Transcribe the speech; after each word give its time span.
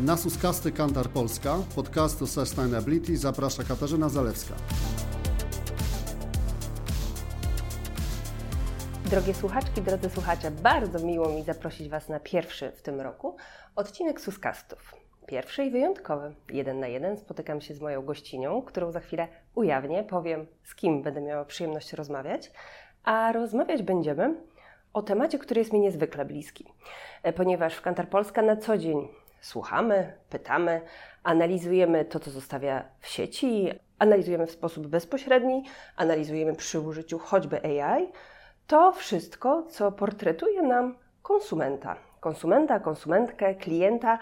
Na 0.00 0.16
Suskasty 0.16 0.72
Kantar 0.72 1.08
Polska, 1.08 1.56
podcastu 1.74 2.26
Sustainability 2.26 3.16
zaprasza 3.16 3.64
Katarzyna 3.64 4.08
Zalewska. 4.08 4.54
Drogie 9.04 9.34
słuchaczki, 9.34 9.82
drodzy 9.82 10.10
słuchacze, 10.10 10.50
bardzo 10.50 11.06
miło 11.06 11.28
mi 11.28 11.42
zaprosić 11.42 11.88
Was 11.88 12.08
na 12.08 12.20
pierwszy 12.20 12.72
w 12.72 12.82
tym 12.82 13.00
roku 13.00 13.36
odcinek 13.76 14.20
Suskastów. 14.20 14.94
Pierwszy 15.26 15.64
i 15.64 15.70
wyjątkowy. 15.70 16.34
Jeden 16.52 16.80
na 16.80 16.86
jeden 16.86 17.16
spotykam 17.16 17.60
się 17.60 17.74
z 17.74 17.80
moją 17.80 18.02
gościnią, 18.02 18.62
którą 18.62 18.92
za 18.92 19.00
chwilę 19.00 19.28
ujawnię, 19.54 20.04
powiem 20.04 20.46
z 20.64 20.74
kim 20.74 21.02
będę 21.02 21.20
miała 21.20 21.44
przyjemność 21.44 21.92
rozmawiać. 21.92 22.50
A 23.04 23.32
rozmawiać 23.32 23.82
będziemy 23.82 24.34
o 24.92 25.02
temacie, 25.02 25.38
który 25.38 25.60
jest 25.60 25.72
mi 25.72 25.80
niezwykle 25.80 26.24
bliski, 26.24 26.72
e, 27.22 27.32
ponieważ 27.32 27.74
w 27.74 27.82
Kantar 27.82 28.08
Polska 28.08 28.42
na 28.42 28.56
co 28.56 28.78
dzień 28.78 29.08
słuchamy, 29.44 30.12
pytamy, 30.30 30.80
analizujemy 31.22 32.04
to, 32.04 32.20
co 32.20 32.30
zostawia 32.30 32.84
w 33.00 33.06
sieci, 33.06 33.70
analizujemy 33.98 34.46
w 34.46 34.50
sposób 34.50 34.86
bezpośredni, 34.86 35.64
analizujemy 35.96 36.54
przy 36.54 36.80
użyciu 36.80 37.18
choćby 37.18 37.64
AI. 37.64 38.12
To 38.66 38.92
wszystko, 38.92 39.62
co 39.62 39.92
portretuje 39.92 40.62
nam 40.62 40.96
konsumenta. 41.22 41.96
Konsumenta, 42.20 42.80
konsumentkę, 42.80 43.54
klienta, 43.54 44.18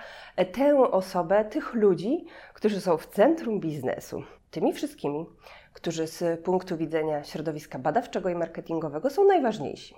tę 0.52 0.90
osobę, 0.90 1.44
tych 1.44 1.74
ludzi, 1.74 2.24
którzy 2.54 2.80
są 2.80 2.96
w 2.96 3.06
centrum 3.06 3.60
biznesu. 3.60 4.22
Tymi 4.50 4.72
wszystkimi, 4.72 5.27
którzy 5.72 6.06
z 6.06 6.41
punktu 6.41 6.77
widzenia 6.77 7.24
środowiska 7.24 7.78
badawczego 7.78 8.28
i 8.28 8.34
marketingowego 8.34 9.10
są 9.10 9.24
najważniejsi. 9.24 9.94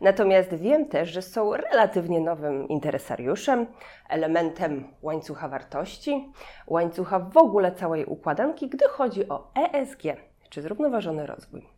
Natomiast 0.00 0.54
wiem 0.54 0.88
też, 0.88 1.08
że 1.08 1.22
są 1.22 1.52
relatywnie 1.52 2.20
nowym 2.20 2.68
interesariuszem, 2.68 3.66
elementem 4.08 4.88
łańcucha 5.02 5.48
wartości, 5.48 6.32
łańcucha 6.66 7.18
w 7.18 7.36
ogóle 7.36 7.72
całej 7.72 8.04
układanki, 8.04 8.68
gdy 8.68 8.88
chodzi 8.88 9.28
o 9.28 9.50
ESG, 9.54 10.02
czy 10.50 10.62
zrównoważony 10.62 11.26
rozwój. 11.26 11.68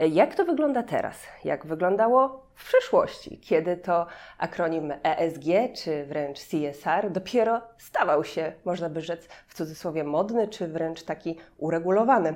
Jak 0.00 0.34
to 0.34 0.44
wygląda 0.44 0.82
teraz? 0.82 1.26
Jak 1.44 1.66
wyglądało 1.66 2.46
w 2.54 2.64
przeszłości, 2.64 3.38
kiedy 3.38 3.76
to 3.76 4.06
akronim 4.38 4.92
ESG, 5.02 5.44
czy 5.76 6.06
wręcz 6.06 6.38
CSR, 6.38 7.10
dopiero 7.10 7.60
stawał 7.78 8.24
się, 8.24 8.52
można 8.64 8.88
by 8.90 9.00
rzec, 9.00 9.28
w 9.46 9.54
cudzysłowie 9.54 10.04
modny, 10.04 10.48
czy 10.48 10.68
wręcz 10.68 11.02
taki 11.02 11.38
uregulowany? 11.58 12.34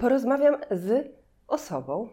Porozmawiam 0.00 0.56
z 0.70 1.08
osobą, 1.48 2.08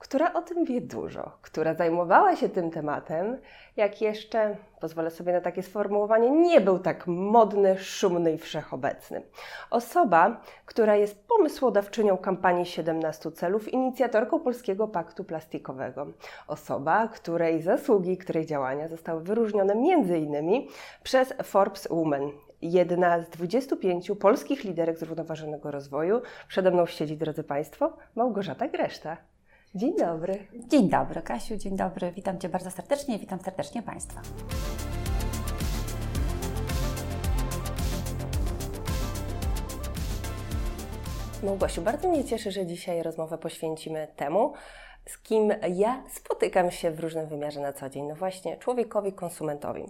która 0.00 0.32
o 0.32 0.42
tym 0.42 0.64
wie 0.64 0.80
dużo, 0.80 1.32
która 1.42 1.74
zajmowała 1.74 2.36
się 2.36 2.48
tym 2.48 2.70
tematem, 2.70 3.38
jak 3.76 4.00
jeszcze, 4.00 4.56
pozwolę 4.80 5.10
sobie 5.10 5.32
na 5.32 5.40
takie 5.40 5.62
sformułowanie, 5.62 6.30
nie 6.30 6.60
był 6.60 6.78
tak 6.78 7.06
modny, 7.06 7.78
szumny 7.78 8.32
i 8.32 8.38
wszechobecny. 8.38 9.22
Osoba, 9.70 10.40
która 10.66 10.96
jest 10.96 11.28
pomysłodawczynią 11.28 12.16
kampanii 12.16 12.66
17 12.66 13.32
celów, 13.32 13.72
inicjatorką 13.72 14.40
Polskiego 14.40 14.88
Paktu 14.88 15.24
Plastikowego. 15.24 16.06
Osoba, 16.46 17.08
której 17.08 17.62
zasługi, 17.62 18.16
której 18.18 18.46
działania 18.46 18.88
zostały 18.88 19.22
wyróżnione 19.22 19.74
innymi 20.18 20.68
przez 21.02 21.34
Forbes 21.42 21.88
Women, 21.90 22.30
jedna 22.62 23.22
z 23.22 23.30
25 23.30 24.12
polskich 24.20 24.64
liderek 24.64 24.98
zrównoważonego 24.98 25.70
rozwoju. 25.70 26.20
Przede 26.48 26.70
mną 26.70 26.86
siedzi, 26.86 27.16
drodzy 27.16 27.44
Państwo, 27.44 27.92
Małgorzata 28.14 28.68
Greszta. 28.68 29.16
Dzień 29.74 29.96
dobry. 29.98 30.46
Dzień 30.68 30.88
dobry, 30.88 31.22
Kasiu, 31.22 31.56
dzień 31.56 31.76
dobry. 31.76 32.12
Witam 32.12 32.38
Cię 32.38 32.48
bardzo 32.48 32.70
serdecznie 32.70 33.18
witam 33.18 33.40
serdecznie 33.40 33.82
Państwa. 33.82 34.20
Małgosiu, 41.42 41.82
bardzo 41.82 42.08
mnie 42.08 42.24
cieszy, 42.24 42.50
że 42.50 42.66
dzisiaj 42.66 43.02
rozmowę 43.02 43.38
poświęcimy 43.38 44.08
temu, 44.16 44.52
z 45.06 45.18
kim 45.18 45.52
ja 45.74 46.02
spotykam 46.08 46.70
się 46.70 46.90
w 46.90 47.00
różnym 47.00 47.26
wymiarze 47.26 47.60
na 47.60 47.72
co 47.72 47.88
dzień. 47.88 48.06
No 48.06 48.14
właśnie, 48.14 48.56
człowiekowi, 48.56 49.12
konsumentowi. 49.12 49.86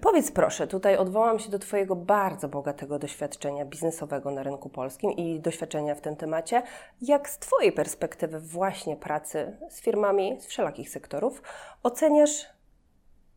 Powiedz 0.00 0.30
proszę, 0.30 0.66
tutaj 0.66 0.96
odwołam 0.96 1.38
się 1.38 1.50
do 1.50 1.58
Twojego 1.58 1.96
bardzo 1.96 2.48
bogatego 2.48 2.98
doświadczenia 2.98 3.64
biznesowego 3.64 4.30
na 4.30 4.42
rynku 4.42 4.68
polskim 4.68 5.12
i 5.12 5.40
doświadczenia 5.40 5.94
w 5.94 6.00
tym 6.00 6.16
temacie. 6.16 6.62
Jak 7.02 7.30
z 7.30 7.38
Twojej 7.38 7.72
perspektywy 7.72 8.40
właśnie 8.40 8.96
pracy 8.96 9.58
z 9.70 9.80
firmami 9.80 10.40
z 10.40 10.46
wszelakich 10.46 10.90
sektorów 10.90 11.42
oceniasz 11.82 12.46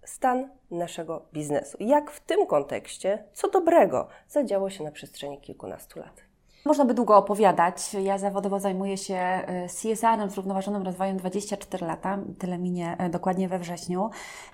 stan 0.05 0.49
naszego 0.71 1.25
biznesu? 1.33 1.77
Jak 1.79 2.11
w 2.11 2.19
tym 2.19 2.47
kontekście, 2.47 3.23
co 3.33 3.49
dobrego 3.49 4.07
zadziało 4.27 4.69
się 4.69 4.83
na 4.83 4.91
przestrzeni 4.91 5.41
kilkunastu 5.41 5.99
lat? 5.99 6.30
Można 6.65 6.85
by 6.85 6.93
długo 6.93 7.17
opowiadać. 7.17 7.93
Ja 7.93 8.17
zawodowo 8.17 8.59
zajmuję 8.59 8.97
się 8.97 9.15
e, 9.15 9.67
CSR-em, 9.67 10.29
zrównoważonym 10.29 10.83
rozwojem 10.83 11.17
24 11.17 11.85
lata, 11.85 12.17
tyle 12.39 12.57
minie 12.57 12.95
e, 12.99 13.09
dokładnie 13.09 13.49
we 13.49 13.59
wrześniu. 13.59 14.09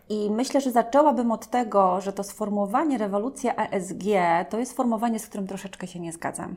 I 0.09 0.31
myślę, 0.31 0.61
że 0.61 0.71
zaczęłabym 0.71 1.31
od 1.31 1.47
tego, 1.47 2.01
że 2.01 2.13
to 2.13 2.23
sformułowanie 2.23 2.97
rewolucja 2.97 3.55
ESG 3.55 4.03
to 4.49 4.59
jest 4.59 4.71
sformułowanie, 4.71 5.19
z 5.19 5.27
którym 5.27 5.47
troszeczkę 5.47 5.87
się 5.87 5.99
nie 5.99 6.11
zgadzam. 6.11 6.55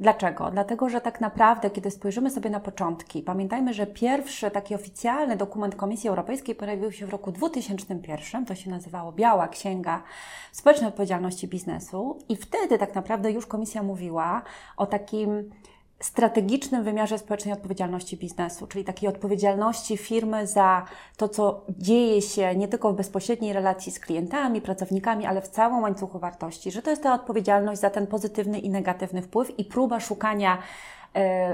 Dlaczego? 0.00 0.50
Dlatego, 0.50 0.88
że 0.88 1.00
tak 1.00 1.20
naprawdę, 1.20 1.70
kiedy 1.70 1.90
spojrzymy 1.90 2.30
sobie 2.30 2.50
na 2.50 2.60
początki, 2.60 3.22
pamiętajmy, 3.22 3.74
że 3.74 3.86
pierwszy 3.86 4.50
taki 4.50 4.74
oficjalny 4.74 5.36
dokument 5.36 5.76
Komisji 5.76 6.08
Europejskiej 6.08 6.54
pojawił 6.54 6.92
się 6.92 7.06
w 7.06 7.10
roku 7.10 7.32
2001, 7.32 8.46
to 8.46 8.54
się 8.54 8.70
nazywało 8.70 9.12
Biała 9.12 9.48
Księga 9.48 10.02
Społecznej 10.52 10.88
Odpowiedzialności 10.88 11.48
Biznesu, 11.48 12.18
i 12.28 12.36
wtedy 12.36 12.78
tak 12.78 12.94
naprawdę 12.94 13.32
już 13.32 13.46
Komisja 13.46 13.82
mówiła 13.82 14.42
o 14.76 14.86
takim 14.86 15.50
strategicznym 16.00 16.84
wymiarze 16.84 17.18
społecznej 17.18 17.54
odpowiedzialności 17.54 18.16
biznesu, 18.16 18.66
czyli 18.66 18.84
takiej 18.84 19.08
odpowiedzialności 19.08 19.96
firmy 19.96 20.46
za 20.46 20.84
to, 21.16 21.28
co 21.28 21.64
dzieje 21.68 22.22
się 22.22 22.56
nie 22.56 22.68
tylko 22.68 22.92
w 22.92 22.96
bezpośredniej 22.96 23.52
relacji 23.52 23.92
z 23.92 24.00
klientami, 24.00 24.60
pracownikami, 24.60 25.26
ale 25.26 25.42
w 25.42 25.48
całym 25.48 25.82
łańcuchu 25.82 26.18
wartości, 26.18 26.70
że 26.70 26.82
to 26.82 26.90
jest 26.90 27.02
ta 27.02 27.14
odpowiedzialność 27.14 27.80
za 27.80 27.90
ten 27.90 28.06
pozytywny 28.06 28.58
i 28.58 28.70
negatywny 28.70 29.22
wpływ 29.22 29.58
i 29.58 29.64
próba 29.64 30.00
szukania 30.00 30.58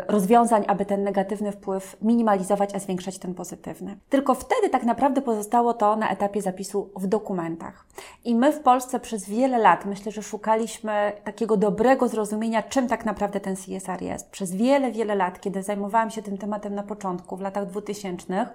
rozwiązań, 0.09 0.65
aby 0.69 0.87
ten 0.87 1.03
negatywny 1.05 1.53
wpływ 1.53 1.97
minimalizować, 2.03 2.75
a 2.75 2.79
zwiększać 2.79 3.19
ten 3.19 3.35
pozytywny. 3.35 3.97
Tylko 4.09 4.35
wtedy 4.35 4.69
tak 4.71 4.85
naprawdę 4.85 5.23
pozostało 5.23 5.75
to 5.75 5.97
na 5.97 6.11
etapie 6.11 6.43
zapisu 6.43 6.91
w 6.97 7.07
dokumentach. 7.07 7.87
I 8.25 8.35
my 8.35 8.53
w 8.53 8.61
Polsce 8.61 9.01
przez 9.01 9.29
wiele 9.29 9.59
lat 9.59 9.85
myślę, 9.85 10.13
że 10.13 10.23
szukaliśmy 10.23 11.13
takiego 11.25 11.57
dobrego 11.57 12.09
zrozumienia, 12.09 12.63
czym 12.63 12.89
tak 12.89 13.05
naprawdę 13.05 13.41
ten 13.41 13.57
CSR 13.57 14.03
jest. 14.03 14.31
Przez 14.31 14.55
wiele, 14.55 14.93
wiele 14.93 15.15
lat, 15.15 15.41
kiedy 15.41 15.63
zajmowałam 15.63 16.11
się 16.11 16.23
tym 16.23 16.39
tematem 16.39 16.75
na 16.75 16.83
początku, 16.83 17.37
w 17.37 17.41
latach 17.41 17.67
2000, 17.67 18.47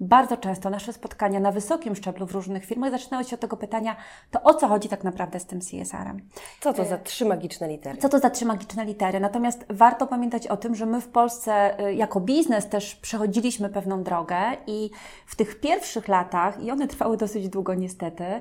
bardzo 0.00 0.36
często 0.36 0.70
nasze 0.70 0.92
spotkania 0.92 1.40
na 1.40 1.52
wysokim 1.52 1.96
szczeblu 1.96 2.26
w 2.26 2.32
różnych 2.32 2.64
firmach 2.64 2.90
zaczynały 2.90 3.24
się 3.24 3.34
od 3.34 3.40
tego 3.40 3.56
pytania, 3.56 3.96
to 4.30 4.42
o 4.42 4.54
co 4.54 4.68
chodzi 4.68 4.88
tak 4.88 5.04
naprawdę 5.04 5.40
z 5.40 5.46
tym 5.46 5.60
CSR-em? 5.60 6.20
Co 6.60 6.72
to 6.72 6.84
za 6.84 6.98
trzy 6.98 7.24
magiczne 7.24 7.68
litery? 7.68 7.98
Co 7.98 8.08
to 8.08 8.18
za 8.18 8.30
trzy 8.30 8.44
magiczne 8.44 8.84
litery? 8.84 9.20
Natomiast 9.20 9.64
warto 9.70 10.06
pamiętać 10.06 10.46
o 10.46 10.55
tym, 10.56 10.74
że 10.74 10.86
my 10.86 11.00
w 11.00 11.08
Polsce 11.08 11.80
y, 11.86 11.94
jako 11.94 12.20
biznes 12.20 12.68
też 12.68 12.94
przechodziliśmy 12.94 13.68
pewną 13.68 14.02
drogę 14.02 14.36
i 14.66 14.90
w 15.26 15.36
tych 15.36 15.60
pierwszych 15.60 16.08
latach, 16.08 16.64
i 16.64 16.70
one 16.70 16.88
trwały 16.88 17.16
dosyć 17.16 17.48
długo 17.48 17.74
niestety, 17.74 18.24
y, 18.24 18.40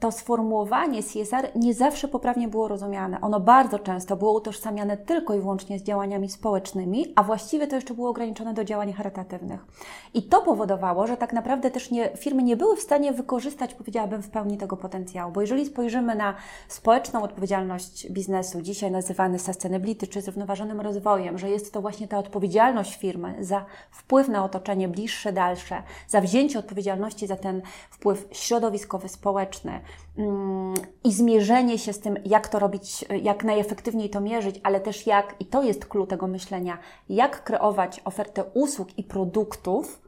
to 0.00 0.12
sformułowanie 0.12 1.02
CSR 1.02 1.48
nie 1.54 1.74
zawsze 1.74 2.08
poprawnie 2.08 2.48
było 2.48 2.68
rozumiane. 2.68 3.20
Ono 3.20 3.40
bardzo 3.40 3.78
często 3.78 4.16
było 4.16 4.32
utożsamiane 4.32 4.96
tylko 4.96 5.34
i 5.34 5.40
wyłącznie 5.40 5.78
z 5.78 5.82
działaniami 5.82 6.28
społecznymi, 6.28 7.12
a 7.16 7.22
właściwie 7.22 7.66
to 7.66 7.76
jeszcze 7.76 7.94
było 7.94 8.10
ograniczone 8.10 8.54
do 8.54 8.64
działań 8.64 8.92
charytatywnych. 8.92 9.66
I 10.14 10.22
to 10.22 10.42
powodowało, 10.42 11.06
że 11.06 11.16
tak 11.16 11.32
naprawdę 11.32 11.70
też 11.70 11.90
nie, 11.90 12.16
firmy 12.16 12.42
nie 12.42 12.56
były 12.56 12.76
w 12.76 12.80
stanie 12.80 13.12
wykorzystać, 13.12 13.74
powiedziałabym, 13.74 14.22
w 14.22 14.30
pełni 14.30 14.58
tego 14.58 14.76
potencjału. 14.76 15.32
Bo 15.32 15.40
jeżeli 15.40 15.66
spojrzymy 15.66 16.14
na 16.14 16.34
społeczną 16.68 17.22
odpowiedzialność 17.22 18.10
biznesu, 18.10 18.62
dzisiaj 18.62 18.90
nazywany 18.90 19.38
sustainability 19.38 20.06
czy 20.06 20.20
zrównoważonym 20.20 20.80
rozwojem, 20.80 21.11
że 21.38 21.50
jest 21.50 21.72
to 21.72 21.80
właśnie 21.80 22.08
ta 22.08 22.18
odpowiedzialność 22.18 22.96
firmy 22.96 23.34
za 23.40 23.64
wpływ 23.90 24.28
na 24.28 24.44
otoczenie 24.44 24.88
bliższe, 24.88 25.32
dalsze, 25.32 25.82
za 26.08 26.20
wzięcie 26.20 26.58
odpowiedzialności 26.58 27.26
za 27.26 27.36
ten 27.36 27.62
wpływ 27.90 28.28
środowiskowy, 28.32 29.08
społeczny 29.08 29.80
mm, 30.18 30.74
i 31.04 31.12
zmierzenie 31.12 31.78
się 31.78 31.92
z 31.92 32.00
tym, 32.00 32.16
jak 32.24 32.48
to 32.48 32.58
robić, 32.58 33.04
jak 33.22 33.44
najefektywniej 33.44 34.10
to 34.10 34.20
mierzyć, 34.20 34.60
ale 34.62 34.80
też 34.80 35.06
jak, 35.06 35.34
i 35.40 35.46
to 35.46 35.62
jest 35.62 35.86
klucz 35.86 36.08
tego 36.08 36.26
myślenia, 36.26 36.78
jak 37.08 37.44
kreować 37.44 38.00
ofertę 38.04 38.44
usług 38.54 38.98
i 38.98 39.04
produktów, 39.04 40.01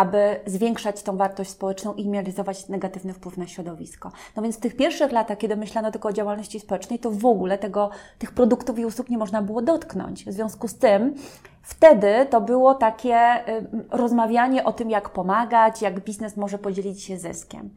aby 0.00 0.40
zwiększać 0.46 1.02
tą 1.02 1.16
wartość 1.16 1.50
społeczną 1.50 1.94
i 1.94 2.02
minimalizować 2.02 2.68
negatywny 2.68 3.12
wpływ 3.12 3.36
na 3.36 3.46
środowisko. 3.46 4.12
No 4.36 4.42
więc 4.42 4.56
w 4.56 4.60
tych 4.60 4.76
pierwszych 4.76 5.12
latach, 5.12 5.38
kiedy 5.38 5.56
myślano 5.56 5.90
tylko 5.90 6.08
o 6.08 6.12
działalności 6.12 6.60
społecznej, 6.60 6.98
to 6.98 7.10
w 7.10 7.26
ogóle 7.26 7.58
tego, 7.58 7.90
tych 8.18 8.32
produktów 8.32 8.78
i 8.78 8.84
usług 8.84 9.08
nie 9.08 9.18
można 9.18 9.42
było 9.42 9.62
dotknąć. 9.62 10.24
W 10.24 10.32
związku 10.32 10.68
z 10.68 10.74
tym 10.74 11.14
Wtedy 11.62 12.26
to 12.30 12.40
było 12.40 12.74
takie 12.74 13.48
y, 13.48 13.66
rozmawianie 13.90 14.64
o 14.64 14.72
tym, 14.72 14.90
jak 14.90 15.08
pomagać, 15.08 15.82
jak 15.82 16.00
biznes 16.00 16.36
może 16.36 16.58
podzielić 16.58 17.02
się 17.02 17.18
zyskiem. 17.18 17.70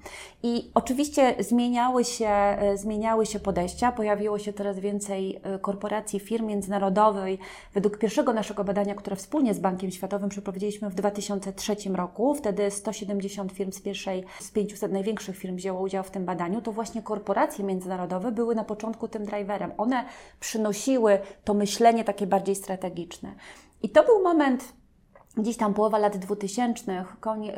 I 0.43 0.71
oczywiście 0.73 1.35
zmieniały 1.39 2.03
się, 2.03 2.57
y, 2.73 2.77
zmieniały 2.77 3.25
się 3.25 3.39
podejścia, 3.39 3.91
pojawiło 3.91 4.39
się 4.39 4.53
coraz 4.53 4.79
więcej 4.79 5.41
y, 5.55 5.59
korporacji, 5.59 6.19
firm 6.19 6.45
międzynarodowych. 6.45 7.39
Według 7.73 7.97
pierwszego 7.97 8.33
naszego 8.33 8.63
badania, 8.63 8.95
które 8.95 9.15
wspólnie 9.15 9.53
z 9.53 9.59
Bankiem 9.59 9.91
Światowym 9.91 10.29
przeprowadziliśmy 10.29 10.89
w 10.89 10.95
2003 10.95 11.75
roku, 11.93 12.35
wtedy 12.35 12.71
170 12.71 13.51
firm 13.51 13.71
z 13.71 13.81
pierwszej, 13.81 14.23
z 14.39 14.51
500 14.51 14.91
największych 14.91 15.37
firm 15.37 15.55
wzięło 15.55 15.81
udział 15.81 16.03
w 16.03 16.11
tym 16.11 16.25
badaniu, 16.25 16.61
to 16.61 16.71
właśnie 16.71 17.01
korporacje 17.01 17.65
międzynarodowe 17.65 18.31
były 18.31 18.55
na 18.55 18.63
początku 18.63 19.07
tym 19.07 19.25
driverem. 19.25 19.71
One 19.77 20.05
przynosiły 20.39 21.19
to 21.43 21.53
myślenie 21.53 22.03
takie 22.03 22.27
bardziej 22.27 22.55
strategiczne. 22.55 23.33
I 23.83 23.89
to 23.89 24.03
był 24.03 24.23
moment 24.23 24.73
gdzieś 25.37 25.57
tam 25.57 25.73
połowa 25.73 25.97
lat 25.97 26.17
2000, 26.17 27.05
koń, 27.19 27.49
y, 27.49 27.53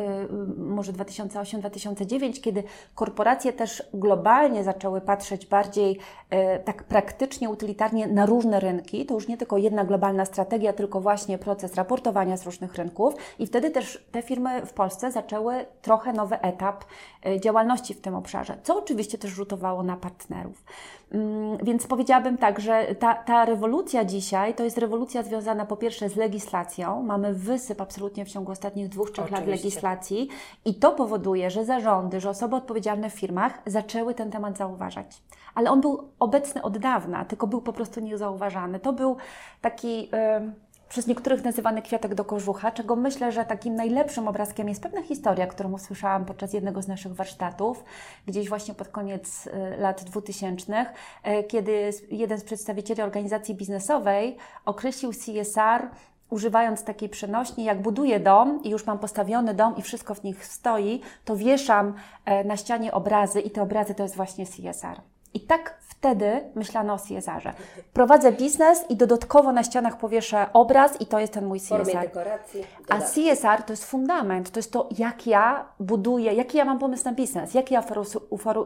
może 0.57 0.93
2008-2009, 0.93 2.41
kiedy 2.41 2.63
korporacje 2.95 3.53
też 3.53 3.83
globalnie 3.93 4.63
zaczęły 4.63 5.01
patrzeć 5.01 5.45
bardziej 5.45 5.91
y, 5.97 6.63
tak 6.63 6.83
praktycznie, 6.83 7.49
utylitarnie 7.49 8.07
na 8.07 8.25
różne 8.25 8.59
rynki. 8.59 9.05
To 9.05 9.13
już 9.13 9.27
nie 9.27 9.37
tylko 9.37 9.57
jedna 9.57 9.85
globalna 9.85 10.25
strategia, 10.25 10.73
tylko 10.73 11.01
właśnie 11.01 11.37
proces 11.37 11.75
raportowania 11.75 12.37
z 12.37 12.45
różnych 12.45 12.75
rynków. 12.75 13.13
I 13.39 13.47
wtedy 13.47 13.71
też 13.71 14.05
te 14.11 14.21
firmy 14.21 14.65
w 14.65 14.73
Polsce 14.73 15.11
zaczęły 15.11 15.65
trochę 15.81 16.13
nowy 16.13 16.39
etap 16.41 16.85
y, 17.25 17.39
działalności 17.39 17.93
w 17.93 18.01
tym 18.01 18.15
obszarze, 18.15 18.57
co 18.63 18.77
oczywiście 18.77 19.17
też 19.17 19.31
rzutowało 19.31 19.83
na 19.83 19.97
partnerów. 19.97 20.63
Mm, 21.11 21.57
więc 21.63 21.87
powiedziałabym 21.87 22.37
tak, 22.37 22.59
że 22.59 22.95
ta, 22.99 23.13
ta 23.13 23.45
rewolucja 23.45 24.05
dzisiaj 24.05 24.55
to 24.55 24.63
jest 24.63 24.77
rewolucja 24.77 25.23
związana 25.23 25.65
po 25.65 25.77
pierwsze 25.77 26.09
z 26.09 26.15
legislacją. 26.15 27.03
Mamy 27.03 27.33
wysyp 27.33 27.81
absolutnie 27.81 28.25
w 28.25 28.29
ciągu 28.29 28.51
ostatnich 28.51 28.89
dwóch, 28.89 29.11
trzech 29.11 29.31
lat 29.31 29.47
legislacji 29.47 30.27
i 30.65 30.75
to 30.75 30.91
powoduje, 30.91 31.49
że 31.49 31.65
zarządy, 31.65 32.19
że 32.19 32.29
osoby 32.29 32.55
odpowiedzialne 32.55 33.09
w 33.09 33.13
firmach 33.13 33.61
zaczęły 33.65 34.13
ten 34.13 34.31
temat 34.31 34.57
zauważać. 34.57 35.21
Ale 35.55 35.71
on 35.71 35.81
był 35.81 36.09
obecny 36.19 36.61
od 36.61 36.77
dawna, 36.77 37.25
tylko 37.25 37.47
był 37.47 37.61
po 37.61 37.73
prostu 37.73 37.99
niezauważany. 37.99 38.79
To 38.79 38.93
był 38.93 39.17
taki. 39.61 40.01
Yy, 40.01 40.64
przez 40.95 41.07
niektórych 41.07 41.43
nazywany 41.43 41.81
kwiatek 41.81 42.15
do 42.15 42.25
kożucha, 42.25 42.71
czego 42.71 42.95
myślę, 42.95 43.31
że 43.31 43.45
takim 43.45 43.75
najlepszym 43.75 44.27
obrazkiem 44.27 44.69
jest 44.69 44.81
pewna 44.81 45.01
historia, 45.01 45.47
którą 45.47 45.71
usłyszałam 45.71 46.25
podczas 46.25 46.53
jednego 46.53 46.81
z 46.81 46.87
naszych 46.87 47.15
warsztatów, 47.15 47.83
gdzieś 48.25 48.49
właśnie 48.49 48.73
pod 48.73 48.87
koniec 48.87 49.47
y, 49.47 49.51
lat 49.77 50.03
2000, 50.03 50.85
y, 51.27 51.43
kiedy 51.43 51.89
jeden 52.11 52.39
z 52.39 52.43
przedstawicieli 52.43 53.01
organizacji 53.01 53.55
biznesowej 53.55 54.37
określił 54.65 55.11
CSR 55.13 55.87
używając 56.29 56.83
takiej 56.83 57.09
przenośni, 57.09 57.63
jak 57.63 57.81
buduję 57.81 58.19
dom 58.19 58.63
i 58.63 58.69
już 58.69 58.85
mam 58.85 58.99
postawiony 58.99 59.53
dom 59.53 59.77
i 59.77 59.81
wszystko 59.81 60.15
w 60.15 60.23
nich 60.23 60.45
stoi, 60.45 61.01
to 61.25 61.35
wieszam 61.35 61.93
e, 62.25 62.43
na 62.43 62.57
ścianie 62.57 62.91
obrazy 62.91 63.41
i 63.41 63.51
te 63.51 63.61
obrazy 63.61 63.95
to 63.95 64.03
jest 64.03 64.15
właśnie 64.15 64.45
CSR. 64.45 65.01
I 65.33 65.39
tak 65.39 65.79
wtedy 65.99 66.41
myślano 66.55 66.93
o 66.93 66.97
CSR-ze. 66.97 67.53
Prowadzę 67.93 68.31
biznes 68.31 68.85
i 68.89 68.95
dodatkowo 68.95 69.51
na 69.51 69.63
ścianach 69.63 69.97
powieszę 69.97 70.45
obraz 70.53 71.01
i 71.01 71.05
to 71.05 71.19
jest 71.19 71.33
ten 71.33 71.45
mój 71.45 71.59
CSR. 71.59 72.01
Dekoracji. 72.01 72.63
A 72.89 72.99
CSR 72.99 73.63
to 73.63 73.73
jest 73.73 73.85
fundament, 73.85 74.51
to 74.51 74.59
jest 74.59 74.71
to, 74.71 74.89
jak 74.97 75.27
ja 75.27 75.65
buduję, 75.79 76.33
jaki 76.33 76.57
ja 76.57 76.65
mam 76.65 76.79
pomysł 76.79 77.05
na 77.05 77.13
biznes, 77.13 77.53
jakie 77.53 77.75
ja 77.75 77.83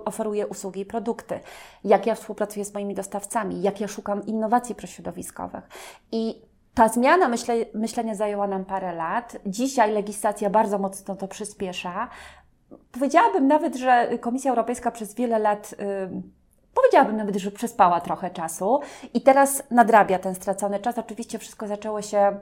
oferuję 0.05 0.47
usługi 0.47 0.81
i 0.81 0.85
produkty, 0.85 1.39
jak 1.83 2.05
ja 2.05 2.15
współpracuję 2.15 2.65
z 2.65 2.73
moimi 2.73 2.95
dostawcami, 2.95 3.61
jak 3.61 3.81
ja 3.81 3.87
szukam 3.87 4.25
innowacji 4.25 4.75
prośrodowiskowych. 4.75 5.69
I 6.11 6.41
ta 6.73 6.87
zmiana 6.87 7.27
myśle, 7.27 7.55
myślenia 7.73 8.15
zajęła 8.15 8.47
nam 8.47 8.65
parę 8.65 8.93
lat. 8.93 9.37
Dzisiaj 9.45 9.91
legislacja 9.91 10.49
bardzo 10.49 10.77
mocno 10.77 11.15
to 11.15 11.27
przyspiesza. 11.27 12.09
Powiedziałabym 12.91 13.47
nawet, 13.47 13.75
że 13.75 14.17
Komisja 14.21 14.51
Europejska 14.51 14.91
przez 14.91 15.15
wiele 15.15 15.39
lat. 15.39 15.75
Yy, 15.79 16.38
powiedziałabym 16.81 17.17
nawet, 17.17 17.35
że 17.35 17.51
przespała 17.51 18.01
trochę 18.01 18.29
czasu 18.29 18.79
i 19.13 19.21
teraz 19.21 19.63
nadrabia 19.71 20.19
ten 20.19 20.35
stracony 20.35 20.79
czas. 20.79 20.97
Oczywiście 20.97 21.39
wszystko 21.39 21.67
zaczęło 21.67 22.01
się 22.01 22.39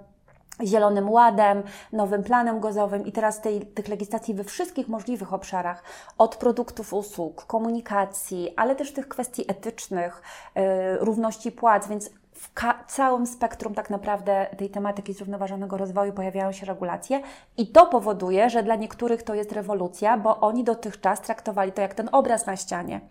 Zielonym 0.63 1.09
Ładem, 1.09 1.63
nowym 1.93 2.23
planem 2.23 2.59
gozowym 2.59 3.05
i 3.05 3.11
teraz 3.11 3.41
tej, 3.41 3.61
tych 3.61 3.87
legislacji 3.87 4.33
we 4.33 4.43
wszystkich 4.43 4.87
możliwych 4.87 5.33
obszarach, 5.33 5.83
od 6.17 6.35
produktów, 6.35 6.93
usług, 6.93 7.45
komunikacji, 7.45 8.53
ale 8.55 8.75
też 8.75 8.93
tych 8.93 9.07
kwestii 9.07 9.51
etycznych, 9.51 10.21
yy, 10.55 10.63
równości 10.97 11.51
płac, 11.51 11.87
więc 11.87 12.09
w 12.37 12.51
całym 12.87 13.27
spektrum 13.27 13.73
tak 13.73 13.89
naprawdę 13.89 14.47
tej 14.57 14.69
tematyki 14.69 15.13
zrównoważonego 15.13 15.77
rozwoju 15.77 16.13
pojawiają 16.13 16.51
się 16.51 16.65
regulacje 16.65 17.21
i 17.57 17.67
to 17.67 17.85
powoduje, 17.85 18.49
że 18.49 18.63
dla 18.63 18.75
niektórych 18.75 19.23
to 19.23 19.33
jest 19.33 19.51
rewolucja, 19.51 20.17
bo 20.17 20.39
oni 20.39 20.63
dotychczas 20.63 21.21
traktowali 21.21 21.71
to 21.71 21.81
jak 21.81 21.93
ten 21.93 22.09
obraz 22.11 22.45
na 22.45 22.55
ścianie. 22.55 23.01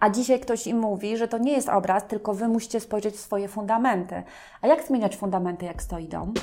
A 0.00 0.10
dzisiaj 0.10 0.40
ktoś 0.40 0.66
im 0.66 0.78
mówi, 0.78 1.16
że 1.16 1.28
to 1.28 1.38
nie 1.38 1.52
jest 1.52 1.68
obraz, 1.68 2.06
tylko 2.06 2.34
wy 2.34 2.48
musicie 2.48 2.80
spojrzeć 2.80 3.14
w 3.14 3.20
swoje 3.20 3.48
fundamenty. 3.48 4.22
A 4.62 4.66
jak 4.66 4.84
zmieniać 4.84 5.16
fundamenty, 5.16 5.66
jak 5.66 5.82
stoi 5.82 6.08
dom? 6.08 6.34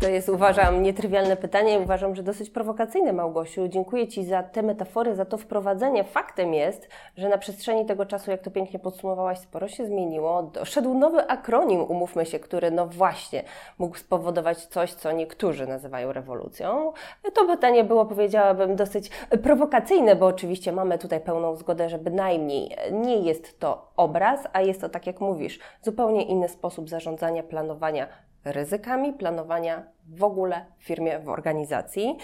To 0.00 0.08
jest, 0.08 0.28
uważam, 0.28 0.82
nietrywialne 0.82 1.36
pytanie 1.36 1.74
i 1.74 1.82
uważam, 1.82 2.14
że 2.14 2.22
dosyć 2.22 2.50
prowokacyjne, 2.50 3.12
Małgosiu. 3.12 3.68
Dziękuję 3.68 4.08
Ci 4.08 4.24
za 4.24 4.42
te 4.42 4.62
metafory, 4.62 5.14
za 5.14 5.24
to 5.24 5.38
wprowadzenie. 5.38 6.04
Faktem 6.04 6.54
jest, 6.54 6.88
że 7.16 7.28
na 7.28 7.38
przestrzeni 7.38 7.86
tego 7.86 8.06
czasu, 8.06 8.30
jak 8.30 8.42
to 8.42 8.50
pięknie 8.50 8.78
podsumowałaś, 8.78 9.38
sporo 9.38 9.68
się 9.68 9.86
zmieniło. 9.86 10.42
Doszedł 10.42 10.94
nowy 10.94 11.26
akronim, 11.28 11.80
umówmy 11.80 12.26
się, 12.26 12.38
który 12.38 12.70
no 12.70 12.86
właśnie 12.86 13.42
mógł 13.78 13.96
spowodować 13.96 14.66
coś, 14.66 14.92
co 14.92 15.12
niektórzy 15.12 15.66
nazywają 15.66 16.12
rewolucją. 16.12 16.92
To 17.34 17.46
pytanie 17.46 17.84
było, 17.84 18.06
powiedziałabym, 18.06 18.76
dosyć 18.76 19.10
prowokacyjne, 19.42 20.16
bo 20.16 20.26
oczywiście 20.26 20.72
mamy 20.72 20.98
tutaj 20.98 21.20
pełną 21.20 21.56
zgodę, 21.56 21.88
że 21.88 21.98
bynajmniej 21.98 22.76
nie 22.92 23.16
jest 23.16 23.60
to 23.60 23.92
obraz, 23.96 24.40
a 24.52 24.60
jest 24.60 24.80
to, 24.80 24.88
tak 24.88 25.06
jak 25.06 25.20
mówisz, 25.20 25.58
zupełnie 25.82 26.22
inny 26.22 26.48
sposób 26.48 26.88
zarządzania, 26.88 27.42
planowania 27.42 28.29
ryzykami 28.44 29.12
planowania 29.12 29.82
w 30.08 30.24
ogóle 30.24 30.66
w 30.78 30.84
firmie, 30.84 31.18
w 31.18 31.28
organizacji. 31.28 32.18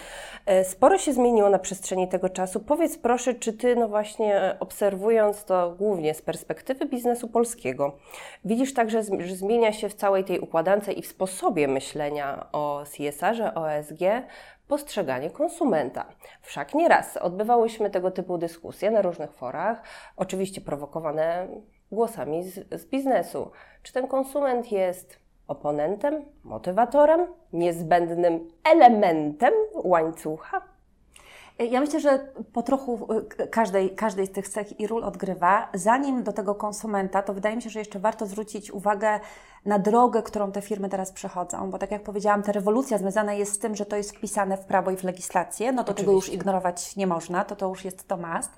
E, 0.45 0.63
sporo 0.63 0.97
się 0.97 1.13
zmieniło 1.13 1.49
na 1.49 1.59
przestrzeni 1.59 2.07
tego 2.07 2.29
czasu. 2.29 2.59
Powiedz 2.59 2.97
proszę, 2.97 3.33
czy 3.33 3.53
Ty, 3.53 3.75
no 3.75 3.87
właśnie 3.87 4.55
obserwując 4.59 5.45
to 5.45 5.75
głównie 5.77 6.13
z 6.13 6.21
perspektywy 6.21 6.85
biznesu 6.85 7.27
polskiego, 7.27 7.97
widzisz 8.45 8.73
także, 8.73 9.03
że 9.19 9.35
zmienia 9.35 9.73
się 9.73 9.89
w 9.89 9.93
całej 9.93 10.23
tej 10.23 10.39
układance 10.39 10.89
i 10.89 11.01
w 11.01 11.07
sposobie 11.07 11.67
myślenia 11.67 12.47
o 12.51 12.83
CSR-ze, 12.85 13.55
o 13.55 13.71
ESG 13.71 14.01
postrzeganie 14.67 15.29
konsumenta. 15.29 16.05
Wszak 16.41 16.73
nieraz 16.73 17.17
odbywałyśmy 17.17 17.89
tego 17.89 18.11
typu 18.11 18.37
dyskusje 18.37 18.91
na 18.91 19.01
różnych 19.01 19.33
forach, 19.33 19.83
oczywiście 20.15 20.61
prowokowane 20.61 21.47
głosami 21.91 22.43
z, 22.43 22.81
z 22.81 22.85
biznesu. 22.85 23.51
Czy 23.83 23.93
ten 23.93 24.07
konsument 24.07 24.71
jest 24.71 25.26
oponentem, 25.47 26.25
motywatorem, 26.43 27.27
niezbędnym 27.53 28.47
elementem 28.63 29.53
łańcucha? 29.73 30.61
Ja 31.59 31.79
myślę, 31.79 31.99
że 31.99 32.27
po 32.53 32.63
trochu 32.63 33.07
każdej, 33.51 33.95
każdej 33.95 34.27
z 34.27 34.31
tych 34.31 34.49
cech 34.49 34.79
i 34.79 34.87
ról 34.87 35.03
odgrywa. 35.03 35.69
Zanim 35.73 36.23
do 36.23 36.33
tego 36.33 36.55
konsumenta, 36.55 37.21
to 37.21 37.33
wydaje 37.33 37.55
mi 37.55 37.61
się, 37.61 37.69
że 37.69 37.79
jeszcze 37.79 37.99
warto 37.99 38.25
zwrócić 38.25 38.71
uwagę 38.71 39.19
na 39.65 39.79
drogę, 39.79 40.23
którą 40.23 40.51
te 40.51 40.61
firmy 40.61 40.89
teraz 40.89 41.11
przechodzą, 41.11 41.71
bo 41.71 41.77
tak 41.77 41.91
jak 41.91 42.03
powiedziałam, 42.03 42.43
ta 42.43 42.51
rewolucja 42.51 42.97
związana 42.97 43.33
jest 43.33 43.53
z 43.53 43.59
tym, 43.59 43.75
że 43.75 43.85
to 43.85 43.95
jest 43.95 44.17
wpisane 44.17 44.57
w 44.57 44.65
prawo 44.65 44.91
i 44.91 44.97
w 44.97 45.03
legislację, 45.03 45.71
no 45.71 45.83
to 45.83 45.91
Oczywiście. 45.91 46.05
tego 46.05 46.15
już 46.15 46.33
ignorować 46.33 46.95
nie 46.95 47.07
można, 47.07 47.45
to 47.45 47.55
to 47.55 47.67
już 47.67 47.85
jest 47.85 48.07
to 48.07 48.17
must. 48.17 48.51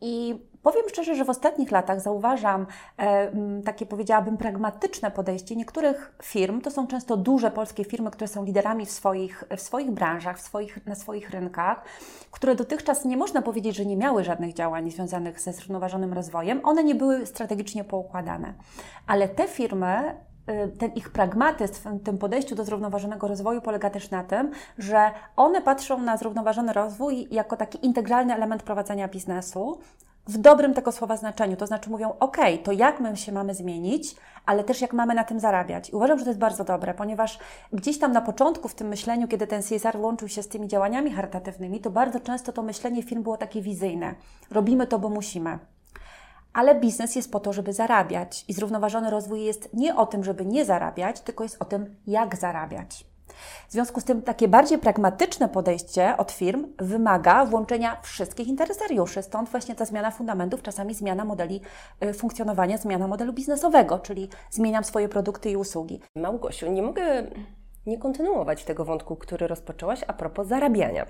I 0.00 0.40
Powiem 0.62 0.88
szczerze, 0.88 1.14
że 1.14 1.24
w 1.24 1.30
ostatnich 1.30 1.70
latach 1.70 2.00
zauważam 2.00 2.66
e, 2.98 3.30
takie, 3.64 3.86
powiedziałabym, 3.86 4.36
pragmatyczne 4.36 5.10
podejście 5.10 5.56
niektórych 5.56 6.12
firm. 6.22 6.60
To 6.60 6.70
są 6.70 6.86
często 6.86 7.16
duże 7.16 7.50
polskie 7.50 7.84
firmy, 7.84 8.10
które 8.10 8.28
są 8.28 8.44
liderami 8.44 8.86
w 8.86 8.90
swoich, 8.90 9.44
w 9.56 9.60
swoich 9.60 9.90
branżach, 9.90 10.38
w 10.38 10.40
swoich, 10.40 10.86
na 10.86 10.94
swoich 10.94 11.30
rynkach, 11.30 11.84
które 12.30 12.54
dotychczas 12.54 13.04
nie 13.04 13.16
można 13.16 13.42
powiedzieć, 13.42 13.76
że 13.76 13.86
nie 13.86 13.96
miały 13.96 14.24
żadnych 14.24 14.54
działań 14.54 14.90
związanych 14.90 15.40
ze 15.40 15.52
zrównoważonym 15.52 16.12
rozwojem. 16.12 16.60
One 16.64 16.84
nie 16.84 16.94
były 16.94 17.26
strategicznie 17.26 17.84
poukładane. 17.84 18.54
Ale 19.06 19.28
te 19.28 19.48
firmy 19.48 20.14
y, 20.50 20.68
ten 20.78 20.92
ich 20.92 21.12
pragmatyzm 21.12 21.98
w 21.98 22.02
tym 22.02 22.18
podejściu 22.18 22.54
do 22.54 22.64
zrównoważonego 22.64 23.28
rozwoju 23.28 23.60
polega 23.60 23.90
też 23.90 24.10
na 24.10 24.24
tym, 24.24 24.50
że 24.78 25.10
one 25.36 25.62
patrzą 25.62 25.98
na 25.98 26.16
zrównoważony 26.16 26.72
rozwój 26.72 27.28
jako 27.30 27.56
taki 27.56 27.86
integralny 27.86 28.34
element 28.34 28.62
prowadzenia 28.62 29.08
biznesu, 29.08 29.78
w 30.30 30.38
dobrym 30.38 30.74
tego 30.74 30.92
słowa 30.92 31.16
znaczeniu. 31.16 31.56
To 31.56 31.66
znaczy 31.66 31.90
mówią, 31.90 32.12
ok, 32.20 32.36
to 32.64 32.72
jak 32.72 33.00
my 33.00 33.16
się 33.16 33.32
mamy 33.32 33.54
zmienić, 33.54 34.16
ale 34.46 34.64
też 34.64 34.80
jak 34.80 34.92
mamy 34.92 35.14
na 35.14 35.24
tym 35.24 35.40
zarabiać. 35.40 35.90
I 35.90 35.92
uważam, 35.92 36.18
że 36.18 36.24
to 36.24 36.30
jest 36.30 36.40
bardzo 36.40 36.64
dobre, 36.64 36.94
ponieważ 36.94 37.38
gdzieś 37.72 37.98
tam 37.98 38.12
na 38.12 38.20
początku 38.20 38.68
w 38.68 38.74
tym 38.74 38.88
myśleniu, 38.88 39.28
kiedy 39.28 39.46
ten 39.46 39.62
CSR 39.62 39.96
łączył 39.96 40.28
się 40.28 40.42
z 40.42 40.48
tymi 40.48 40.68
działaniami 40.68 41.10
charytatywnymi, 41.10 41.80
to 41.80 41.90
bardzo 41.90 42.20
często 42.20 42.52
to 42.52 42.62
myślenie 42.62 43.02
firm 43.02 43.22
było 43.22 43.36
takie 43.36 43.62
wizyjne. 43.62 44.14
Robimy 44.50 44.86
to, 44.86 44.98
bo 44.98 45.08
musimy. 45.08 45.58
ale 46.52 46.74
biznes 46.74 47.16
jest 47.16 47.32
po 47.32 47.40
to, 47.40 47.52
żeby 47.52 47.72
zarabiać 47.72 48.44
i 48.48 48.52
zrównoważony 48.52 49.10
rozwój 49.10 49.44
jest 49.44 49.74
nie 49.74 49.96
o 49.96 50.06
tym, 50.06 50.24
żeby 50.24 50.46
nie 50.46 50.64
zarabiać, 50.64 51.20
tylko 51.20 51.44
jest 51.44 51.62
o 51.62 51.64
tym, 51.64 51.96
jak 52.06 52.36
zarabiać. 52.36 53.09
W 53.68 53.72
związku 53.72 54.00
z 54.00 54.04
tym 54.04 54.22
takie 54.22 54.48
bardziej 54.48 54.78
pragmatyczne 54.78 55.48
podejście 55.48 56.16
od 56.16 56.32
firm 56.32 56.66
wymaga 56.78 57.44
włączenia 57.44 58.00
wszystkich 58.02 58.48
interesariuszy. 58.48 59.22
Stąd 59.22 59.48
właśnie 59.48 59.74
ta 59.74 59.84
zmiana 59.84 60.10
fundamentów, 60.10 60.62
czasami 60.62 60.94
zmiana 60.94 61.24
modeli 61.24 61.60
y, 62.04 62.12
funkcjonowania, 62.12 62.78
zmiana 62.78 63.08
modelu 63.08 63.32
biznesowego, 63.32 63.98
czyli 63.98 64.28
zmieniam 64.50 64.84
swoje 64.84 65.08
produkty 65.08 65.50
i 65.50 65.56
usługi. 65.56 66.00
Małgosiu, 66.16 66.72
nie 66.72 66.82
mogę 66.82 67.22
nie 67.86 67.98
kontynuować 67.98 68.64
tego 68.64 68.84
wątku, 68.84 69.16
który 69.16 69.46
rozpoczęłaś 69.46 70.00
a 70.06 70.12
propos 70.12 70.46
zarabiania. 70.46 71.06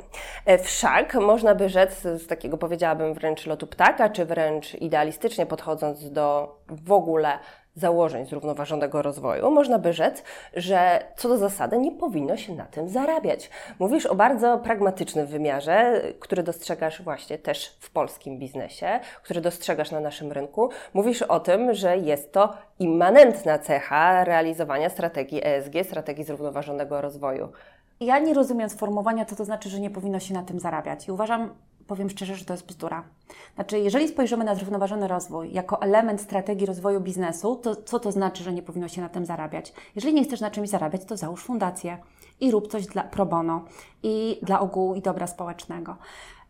E, 0.46 0.58
wszak 0.58 1.14
można 1.14 1.54
by 1.54 1.68
rzec 1.68 2.00
z 2.02 2.26
takiego 2.26 2.58
powiedziałabym 2.58 3.14
wręcz 3.14 3.46
lotu 3.46 3.66
ptaka, 3.66 4.10
czy 4.10 4.24
wręcz 4.24 4.74
idealistycznie 4.74 5.46
podchodząc 5.46 6.12
do 6.12 6.56
w 6.68 6.92
ogóle 6.92 7.38
założeń 7.74 8.26
zrównoważonego 8.26 9.02
rozwoju, 9.02 9.50
można 9.50 9.78
by 9.78 9.92
rzec, 9.92 10.22
że 10.54 11.02
co 11.16 11.28
do 11.28 11.38
zasady 11.38 11.78
nie 11.78 11.92
powinno 11.92 12.36
się 12.36 12.54
na 12.54 12.64
tym 12.64 12.88
zarabiać. 12.88 13.50
Mówisz 13.78 14.06
o 14.06 14.14
bardzo 14.14 14.58
pragmatycznym 14.58 15.26
wymiarze, 15.26 16.02
który 16.20 16.42
dostrzegasz 16.42 17.02
właśnie 17.02 17.38
też 17.38 17.76
w 17.80 17.90
polskim 17.90 18.38
biznesie, 18.38 19.00
który 19.22 19.40
dostrzegasz 19.40 19.90
na 19.90 20.00
naszym 20.00 20.32
rynku. 20.32 20.70
Mówisz 20.94 21.22
o 21.22 21.40
tym, 21.40 21.74
że 21.74 21.98
jest 21.98 22.32
to 22.32 22.54
immanentna 22.78 23.58
cecha 23.58 24.24
realizowania 24.24 24.88
strategii 24.88 25.40
ESG, 25.44 25.74
strategii 25.84 26.24
zrównoważonego 26.24 27.00
rozwoju. 27.00 27.48
Ja 28.00 28.18
nie 28.18 28.34
rozumiem 28.34 28.70
sformułowania, 28.70 29.24
co 29.24 29.36
to 29.36 29.44
znaczy, 29.44 29.68
że 29.68 29.80
nie 29.80 29.90
powinno 29.90 30.20
się 30.20 30.34
na 30.34 30.42
tym 30.42 30.60
zarabiać. 30.60 31.08
I 31.08 31.12
uważam, 31.12 31.54
powiem 31.90 32.10
szczerze, 32.10 32.36
że 32.36 32.44
to 32.44 32.54
jest 32.54 32.66
bzdura. 32.66 33.04
Znaczy, 33.54 33.78
jeżeli 33.78 34.08
spojrzymy 34.08 34.44
na 34.44 34.54
zrównoważony 34.54 35.08
rozwój 35.08 35.52
jako 35.52 35.82
element 35.82 36.20
strategii 36.20 36.66
rozwoju 36.66 37.00
biznesu, 37.00 37.56
to 37.56 37.76
co 37.76 38.00
to 38.00 38.12
znaczy, 38.12 38.44
że 38.44 38.52
nie 38.52 38.62
powinno 38.62 38.88
się 38.88 39.00
na 39.00 39.08
tym 39.08 39.26
zarabiać? 39.26 39.72
Jeżeli 39.94 40.14
nie 40.14 40.24
chcesz 40.24 40.40
na 40.40 40.50
czymś 40.50 40.68
zarabiać, 40.68 41.04
to 41.04 41.16
załóż 41.16 41.42
fundację 41.42 41.98
i 42.40 42.50
rób 42.50 42.68
coś 42.68 42.86
dla 42.86 43.04
pro 43.04 43.26
bono 43.26 43.64
i 44.02 44.38
dla 44.42 44.60
ogółu 44.60 44.94
i 44.94 45.02
dobra 45.02 45.26
społecznego. 45.26 45.96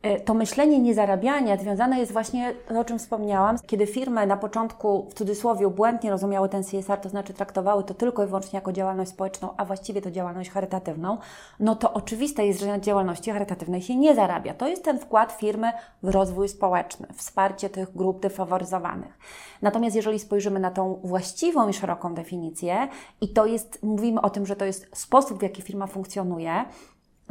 E, 0.02 0.20
to 0.20 0.34
myślenie 0.34 0.78
niezarabiania 0.78 1.56
związane 1.56 2.00
jest 2.00 2.12
właśnie, 2.12 2.54
o 2.76 2.84
czym 2.84 2.98
wspomniałam, 2.98 3.56
kiedy 3.66 3.86
firmy 3.86 4.26
na 4.26 4.36
początku 4.36 5.06
w 5.10 5.14
cudzysłowie 5.14 5.68
błędnie 5.68 6.10
rozumiały 6.10 6.48
ten 6.48 6.64
CSR, 6.64 6.98
to 7.00 7.08
znaczy 7.08 7.34
traktowały 7.34 7.84
to 7.84 7.94
tylko 7.94 8.24
i 8.24 8.26
wyłącznie 8.26 8.56
jako 8.56 8.72
działalność 8.72 9.10
społeczną, 9.10 9.54
a 9.56 9.64
właściwie 9.64 10.02
to 10.02 10.10
działalność 10.10 10.50
charytatywną, 10.50 11.18
no 11.60 11.76
to 11.76 11.92
oczywiste 11.92 12.46
jest, 12.46 12.60
że 12.60 12.66
na 12.66 12.78
działalności 12.78 13.30
charytatywnej 13.30 13.82
się 13.82 13.96
nie 13.96 14.14
zarabia. 14.14 14.54
To 14.54 14.68
jest 14.68 14.84
ten 14.84 14.98
wkład 14.98 15.32
firmy 15.32 15.72
w 16.02 16.08
rozwój 16.08 16.48
społeczny, 16.48 17.06
wsparcie 17.14 17.70
tych 17.70 17.96
grup 17.96 18.20
defaworyzowanych. 18.20 19.18
Natomiast 19.62 19.96
jeżeli 19.96 20.18
spojrzymy 20.18 20.60
na 20.60 20.70
tą 20.70 21.00
właściwą 21.04 21.68
i 21.68 21.72
szeroką 21.72 22.14
definicję, 22.14 22.88
i 23.20 23.28
to 23.28 23.46
jest, 23.46 23.82
mówimy 23.82 24.20
o 24.20 24.30
tym, 24.30 24.46
że 24.46 24.56
to 24.56 24.64
jest 24.64 24.98
sposób, 24.98 25.38
w 25.38 25.42
jaki 25.42 25.62
firma 25.62 25.86
funkcjonuje, 25.86 26.64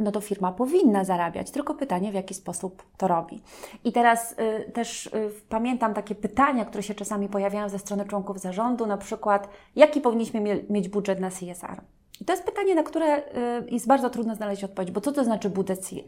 no 0.00 0.12
to 0.12 0.20
firma 0.20 0.52
powinna 0.52 1.04
zarabiać, 1.04 1.50
tylko 1.50 1.74
pytanie, 1.74 2.10
w 2.10 2.14
jaki 2.14 2.34
sposób 2.34 2.82
to 2.96 3.08
robi. 3.08 3.42
I 3.84 3.92
teraz 3.92 4.32
y, 4.32 4.70
też 4.72 5.06
y, 5.06 5.30
pamiętam 5.48 5.94
takie 5.94 6.14
pytania, 6.14 6.64
które 6.64 6.82
się 6.82 6.94
czasami 6.94 7.28
pojawiają 7.28 7.68
ze 7.68 7.78
strony 7.78 8.04
członków 8.04 8.38
zarządu, 8.38 8.86
na 8.86 8.96
przykład, 8.96 9.48
jaki 9.76 10.00
powinniśmy 10.00 10.40
mie 10.40 10.56
mieć 10.70 10.88
budżet 10.88 11.20
na 11.20 11.30
CSR? 11.30 11.80
I 12.20 12.24
to 12.24 12.32
jest 12.32 12.44
pytanie, 12.44 12.74
na 12.74 12.82
które 12.82 13.18
y, 13.18 13.22
jest 13.70 13.86
bardzo 13.86 14.10
trudno 14.10 14.34
znaleźć 14.34 14.64
odpowiedź, 14.64 14.90
bo 14.90 15.00
co 15.00 15.12
to 15.12 15.24
znaczy 15.24 15.50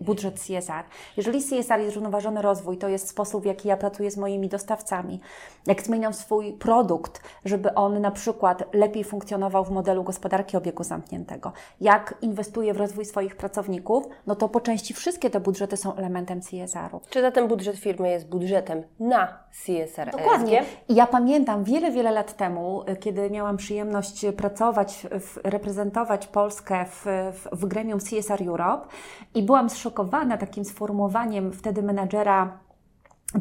budżet 0.00 0.40
CSR? 0.40 0.85
Jeżeli 1.16 1.40
CSR 1.40 1.81
jest 1.81 1.92
zrównoważony 1.92 2.42
rozwój, 2.42 2.78
to 2.78 2.88
jest 2.88 3.09
sposób, 3.09 3.42
w 3.42 3.47
jaki 3.47 3.69
ja 3.69 3.76
pracuję 3.76 4.11
z 4.11 4.16
moimi 4.16 4.49
dostawcami, 4.49 5.21
jak 5.66 5.83
zmieniam 5.83 6.14
swój 6.14 6.52
produkt, 6.52 7.21
żeby 7.45 7.75
on 7.75 8.00
na 8.00 8.11
przykład 8.11 8.75
lepiej 8.75 9.04
funkcjonował 9.04 9.64
w 9.64 9.71
modelu 9.71 10.04
gospodarki 10.04 10.57
obiegu 10.57 10.85
zamkniętego, 10.85 11.52
jak 11.81 12.14
inwestuję 12.23 12.75
w 12.75 12.76
rozwój 12.76 13.04
swoich 13.04 13.37
pracowników, 13.37 14.04
no 14.26 14.35
to 14.37 14.49
po 14.49 14.61
części 14.61 14.95
wszystkie 14.95 15.31
te 15.31 15.40
budżety 15.40 15.76
są 15.76 15.95
elementem 15.95 16.40
CSR-u. 16.40 17.00
Czy 17.11 17.23
zatem 17.23 17.49
budżet 17.49 17.76
firmy 17.76 18.11
jest 18.11 18.28
budżetem 18.28 18.83
na 19.00 19.38
CSR? 19.64 20.11
Dokładnie. 20.11 20.64
I 20.88 20.95
ja 20.95 21.07
pamiętam 21.07 21.64
wiele, 21.64 21.90
wiele 21.90 22.11
lat 22.11 22.37
temu, 22.37 22.83
y, 22.88 22.97
kiedy 22.97 23.31
miałam 23.31 23.57
przyjemność 23.57 24.26
pracować, 24.37 25.07
w, 25.11 25.40
reprezentować 25.45 26.01
reprezentować 26.02 26.26
Polskę 26.26 26.85
w, 26.85 27.06
w, 27.32 27.61
w 27.61 27.66
gremium 27.66 28.00
CSR 28.00 28.49
Europe 28.49 28.88
i 29.35 29.42
byłam 29.42 29.71
zszokowana 29.71 30.37
takim 30.37 30.64
sformułowaniem 30.64 31.52
wtedy 31.52 31.82
menadżera 31.82 32.59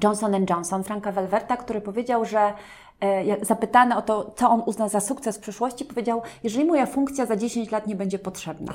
Johnson 0.03 0.45
Johnson, 0.49 0.83
Franka 0.83 1.11
Welwerta, 1.11 1.57
który 1.57 1.81
powiedział, 1.81 2.25
że 2.25 2.53
e, 2.99 3.45
zapytany 3.45 3.97
o 3.97 4.01
to, 4.01 4.31
co 4.35 4.49
on 4.49 4.63
uzna 4.65 4.89
za 4.89 4.99
sukces 4.99 5.37
w 5.37 5.39
przyszłości, 5.39 5.85
powiedział, 5.85 6.21
jeżeli 6.43 6.65
moja 6.65 6.85
funkcja 6.85 7.25
za 7.25 7.35
10 7.35 7.71
lat 7.71 7.87
nie 7.87 7.95
będzie 7.95 8.19
potrzebna. 8.19 8.73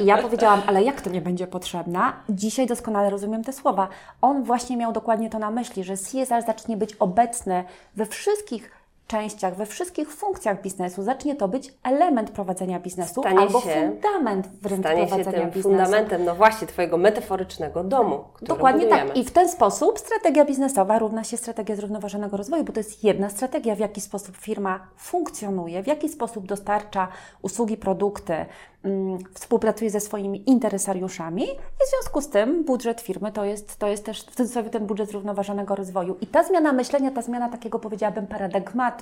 I 0.00 0.04
ja 0.04 0.18
powiedziałam, 0.18 0.62
ale 0.66 0.82
jak 0.82 1.00
to 1.00 1.10
nie 1.10 1.20
będzie 1.20 1.46
potrzebna? 1.46 2.12
Dzisiaj 2.28 2.66
doskonale 2.66 3.10
rozumiem 3.10 3.44
te 3.44 3.52
słowa. 3.52 3.88
On 4.22 4.42
właśnie 4.42 4.76
miał 4.76 4.92
dokładnie 4.92 5.30
to 5.30 5.38
na 5.38 5.50
myśli, 5.50 5.84
że 5.84 5.96
CSR 5.96 6.42
zacznie 6.46 6.76
być 6.76 6.94
obecny 6.94 7.64
we 7.96 8.06
wszystkich 8.06 8.79
częściach, 9.10 9.56
we 9.56 9.66
wszystkich 9.66 10.12
funkcjach 10.12 10.62
biznesu 10.62 11.02
zacznie 11.02 11.36
to 11.36 11.48
być 11.48 11.74
element 11.82 12.30
prowadzenia 12.30 12.80
biznesu 12.80 13.20
stanie 13.20 13.38
albo 13.38 13.60
się, 13.60 13.90
fundament 13.92 14.46
wręcz 14.62 14.80
stanie 14.80 15.06
prowadzenia 15.06 15.38
się 15.38 15.40
tym 15.40 15.50
biznesu. 15.50 15.68
fundamentem, 15.68 16.24
no 16.24 16.34
właśnie, 16.34 16.66
Twojego 16.66 16.96
metaforycznego 16.96 17.84
domu. 17.84 18.24
Dokładnie 18.42 18.84
budujemy. 18.84 19.08
tak. 19.08 19.18
I 19.18 19.24
w 19.24 19.30
ten 19.30 19.48
sposób 19.48 19.98
strategia 19.98 20.44
biznesowa 20.44 20.98
równa 20.98 21.24
się 21.24 21.36
strategia 21.36 21.76
zrównoważonego 21.76 22.36
rozwoju, 22.36 22.64
bo 22.64 22.72
to 22.72 22.80
jest 22.80 23.04
jedna 23.04 23.30
strategia, 23.30 23.76
w 23.76 23.78
jaki 23.78 24.00
sposób 24.00 24.36
firma 24.36 24.86
funkcjonuje, 24.96 25.82
w 25.82 25.86
jaki 25.86 26.08
sposób 26.08 26.46
dostarcza 26.46 27.08
usługi, 27.42 27.76
produkty, 27.76 28.46
Mm, 28.84 29.18
współpracuje 29.34 29.90
ze 29.90 30.00
swoimi 30.00 30.50
interesariuszami 30.50 31.44
i 31.44 31.86
w 31.86 31.90
związku 31.90 32.20
z 32.20 32.28
tym 32.28 32.64
budżet 32.64 33.00
firmy 33.00 33.32
to 33.32 33.44
jest, 33.44 33.78
to 33.78 33.88
jest 33.88 34.04
też 34.04 34.22
w 34.22 34.36
cudzysłowie 34.36 34.70
ten 34.70 34.86
budżet 34.86 35.10
zrównoważonego 35.10 35.74
rozwoju. 35.74 36.16
I 36.20 36.26
ta 36.26 36.44
zmiana 36.44 36.72
myślenia, 36.72 37.10
ta 37.10 37.22
zmiana 37.22 37.48
takiego 37.48 37.78
powiedziałabym 37.78 38.26
paradygmatu 38.26 38.99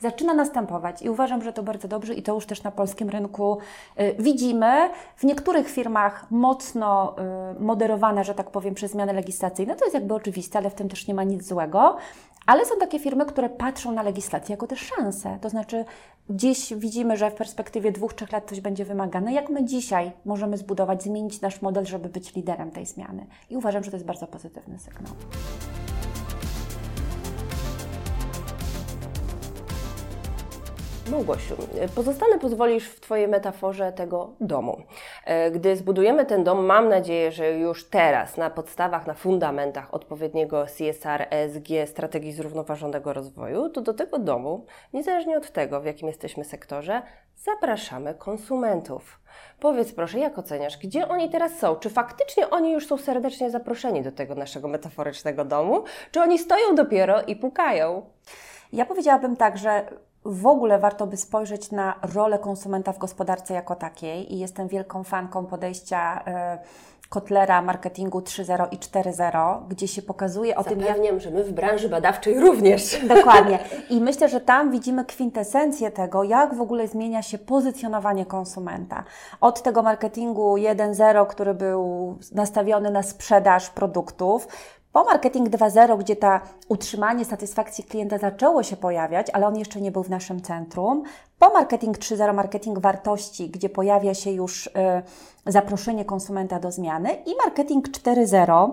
zaczyna 0.00 0.34
następować 0.34 1.02
i 1.02 1.10
uważam, 1.10 1.42
że 1.42 1.52
to 1.52 1.62
bardzo 1.62 1.88
dobrze 1.88 2.14
i 2.14 2.22
to 2.22 2.34
już 2.34 2.46
też 2.46 2.62
na 2.62 2.70
polskim 2.70 3.10
rynku 3.10 3.58
y, 4.00 4.14
widzimy. 4.18 4.90
W 5.16 5.24
niektórych 5.24 5.68
firmach 5.68 6.30
mocno 6.30 7.16
y, 7.56 7.60
moderowane, 7.60 8.24
że 8.24 8.34
tak 8.34 8.50
powiem, 8.50 8.74
przez 8.74 8.90
zmiany 8.90 9.12
legislacyjne, 9.12 9.76
to 9.76 9.84
jest 9.84 9.94
jakby 9.94 10.14
oczywiste, 10.14 10.58
ale 10.58 10.70
w 10.70 10.74
tym 10.74 10.88
też 10.88 11.06
nie 11.06 11.14
ma 11.14 11.24
nic 11.24 11.46
złego. 11.46 11.96
Ale 12.46 12.66
są 12.66 12.78
takie 12.78 12.98
firmy, 12.98 13.26
które 13.26 13.48
patrzą 13.48 13.92
na 13.92 14.02
legislację 14.02 14.52
jako 14.52 14.66
też 14.66 14.80
szansę. 14.80 15.38
To 15.40 15.48
znaczy, 15.48 15.84
gdzieś 16.30 16.74
widzimy, 16.74 17.16
że 17.16 17.30
w 17.30 17.34
perspektywie 17.34 17.92
dwóch, 17.92 18.14
trzech 18.14 18.32
lat 18.32 18.48
coś 18.48 18.60
będzie 18.60 18.84
wymagane. 18.84 19.32
Jak 19.32 19.48
my 19.48 19.64
dzisiaj 19.64 20.12
możemy 20.24 20.56
zbudować, 20.56 21.02
zmienić 21.02 21.40
nasz 21.40 21.62
model, 21.62 21.86
żeby 21.86 22.08
być 22.08 22.34
liderem 22.34 22.70
tej 22.70 22.86
zmiany? 22.86 23.26
I 23.50 23.56
uważam, 23.56 23.84
że 23.84 23.90
to 23.90 23.96
jest 23.96 24.06
bardzo 24.06 24.26
pozytywny 24.26 24.78
sygnał. 24.78 25.12
Małgosiu, 31.10 31.54
pozostanę 31.94 32.38
pozwolisz 32.38 32.88
w 32.88 33.00
Twojej 33.00 33.28
metaforze 33.28 33.92
tego 33.92 34.30
domu. 34.40 34.82
E, 35.24 35.50
gdy 35.50 35.76
zbudujemy 35.76 36.26
ten 36.26 36.44
dom, 36.44 36.64
mam 36.64 36.88
nadzieję, 36.88 37.32
że 37.32 37.50
już 37.50 37.88
teraz 37.88 38.36
na 38.36 38.50
podstawach, 38.50 39.06
na 39.06 39.14
fundamentach 39.14 39.94
odpowiedniego 39.94 40.66
CSR, 40.66 41.26
ESG, 41.30 41.68
strategii 41.86 42.32
zrównoważonego 42.32 43.12
rozwoju, 43.12 43.68
to 43.68 43.80
do 43.80 43.94
tego 43.94 44.18
domu, 44.18 44.66
niezależnie 44.92 45.36
od 45.36 45.50
tego, 45.50 45.80
w 45.80 45.84
jakim 45.84 46.08
jesteśmy 46.08 46.44
sektorze, 46.44 47.02
zapraszamy 47.36 48.14
konsumentów. 48.14 49.20
Powiedz 49.60 49.92
proszę, 49.92 50.18
jak 50.18 50.38
oceniasz, 50.38 50.78
gdzie 50.78 51.08
oni 51.08 51.30
teraz 51.30 51.58
są? 51.58 51.76
Czy 51.76 51.90
faktycznie 51.90 52.50
oni 52.50 52.72
już 52.72 52.86
są 52.86 52.98
serdecznie 52.98 53.50
zaproszeni 53.50 54.02
do 54.02 54.12
tego 54.12 54.34
naszego 54.34 54.68
metaforycznego 54.68 55.44
domu? 55.44 55.84
Czy 56.10 56.20
oni 56.20 56.38
stoją 56.38 56.74
dopiero 56.74 57.22
i 57.22 57.36
pukają? 57.36 58.06
Ja 58.72 58.86
powiedziałabym 58.86 59.36
tak, 59.36 59.58
że 59.58 59.84
w 60.24 60.46
ogóle 60.46 60.78
warto 60.78 61.06
by 61.06 61.16
spojrzeć 61.16 61.70
na 61.70 61.94
rolę 62.14 62.38
konsumenta 62.38 62.92
w 62.92 62.98
gospodarce 62.98 63.54
jako 63.54 63.74
takiej 63.74 64.34
i 64.34 64.38
jestem 64.38 64.68
wielką 64.68 65.04
fanką 65.04 65.46
podejścia 65.46 66.24
y, 66.56 66.90
Kotlera 67.10 67.62
marketingu 67.62 68.20
3.0 68.20 68.66
i 68.70 68.78
4.0, 68.78 69.68
gdzie 69.68 69.88
się 69.88 70.02
pokazuje 70.02 70.56
o 70.56 70.62
Zapewniam, 70.62 70.94
tym, 70.94 71.04
jak... 71.04 71.20
że 71.20 71.30
my 71.30 71.44
w 71.44 71.52
branży 71.52 71.88
badawczej 71.88 72.40
również. 72.40 73.00
Dokładnie. 73.16 73.58
I 73.90 74.00
myślę, 74.00 74.28
że 74.28 74.40
tam 74.40 74.70
widzimy 74.70 75.04
kwintesencję 75.04 75.90
tego, 75.90 76.24
jak 76.24 76.54
w 76.54 76.60
ogóle 76.60 76.88
zmienia 76.88 77.22
się 77.22 77.38
pozycjonowanie 77.38 78.26
konsumenta. 78.26 79.04
Od 79.40 79.62
tego 79.62 79.82
marketingu 79.82 80.54
1.0, 80.54 81.26
który 81.26 81.54
był 81.54 82.14
nastawiony 82.32 82.90
na 82.90 83.02
sprzedaż 83.02 83.70
produktów, 83.70 84.48
po 84.92 85.04
Marketing 85.04 85.48
2.0, 85.48 85.98
gdzie 85.98 86.16
ta 86.16 86.40
utrzymanie 86.68 87.24
satysfakcji 87.24 87.84
klienta 87.84 88.18
zaczęło 88.18 88.62
się 88.62 88.76
pojawiać, 88.76 89.30
ale 89.30 89.46
on 89.46 89.56
jeszcze 89.56 89.80
nie 89.80 89.92
był 89.92 90.02
w 90.02 90.10
naszym 90.10 90.42
centrum. 90.42 91.02
Po 91.38 91.50
Marketing 91.50 91.98
3.0, 91.98 92.34
Marketing 92.34 92.78
wartości, 92.78 93.50
gdzie 93.50 93.68
pojawia 93.68 94.14
się 94.14 94.30
już 94.30 94.66
y, 94.66 94.70
zaproszenie 95.46 96.04
konsumenta 96.04 96.60
do 96.60 96.72
zmiany. 96.72 97.14
I 97.26 97.34
Marketing 97.44 97.88
4.0, 97.88 98.70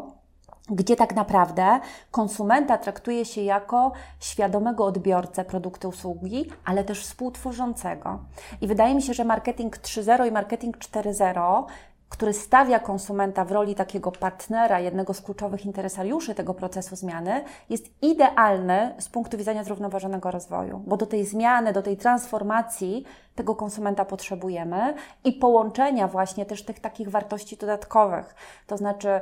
gdzie 0.70 0.96
tak 0.96 1.16
naprawdę 1.16 1.80
konsumenta 2.12 2.78
traktuje 2.78 3.26
się 3.26 3.42
jako 3.42 3.92
świadomego 4.20 4.86
odbiorcę 4.86 5.46
produktu 5.46 5.90
usługi, 5.90 6.52
ale 6.66 6.84
też 6.84 7.04
współtworzącego. 7.06 8.20
I 8.62 8.68
wydaje 8.68 8.96
mi 8.96 9.02
się, 9.02 9.14
że 9.14 9.26
marketing 9.26 9.78
3.0 9.78 10.28
i 10.28 10.32
marketing 10.32 10.78
4.0 10.78 11.64
który 12.10 12.34
stawia 12.34 12.80
konsumenta 12.80 13.46
w 13.46 13.52
roli 13.52 13.76
takiego 13.76 14.12
partnera, 14.12 14.80
jednego 14.80 15.14
z 15.14 15.22
kluczowych 15.22 15.66
interesariuszy 15.66 16.36
tego 16.36 16.54
procesu 16.54 16.96
zmiany, 16.96 17.44
jest 17.70 17.86
idealny 18.02 18.96
z 19.00 19.10
punktu 19.10 19.38
widzenia 19.38 19.64
zrównoważonego 19.64 20.32
rozwoju, 20.32 20.84
bo 20.88 20.98
do 20.98 21.06
tej 21.06 21.26
zmiany, 21.26 21.74
do 21.74 21.82
tej 21.82 21.98
transformacji 21.98 23.06
tego 23.36 23.56
konsumenta 23.56 24.06
potrzebujemy 24.06 24.94
i 25.24 25.34
połączenia 25.34 26.08
właśnie 26.08 26.46
też 26.46 26.66
tych 26.66 26.80
takich 26.80 27.10
wartości 27.10 27.58
dodatkowych. 27.58 28.36
To 28.68 28.78
znaczy, 28.78 29.22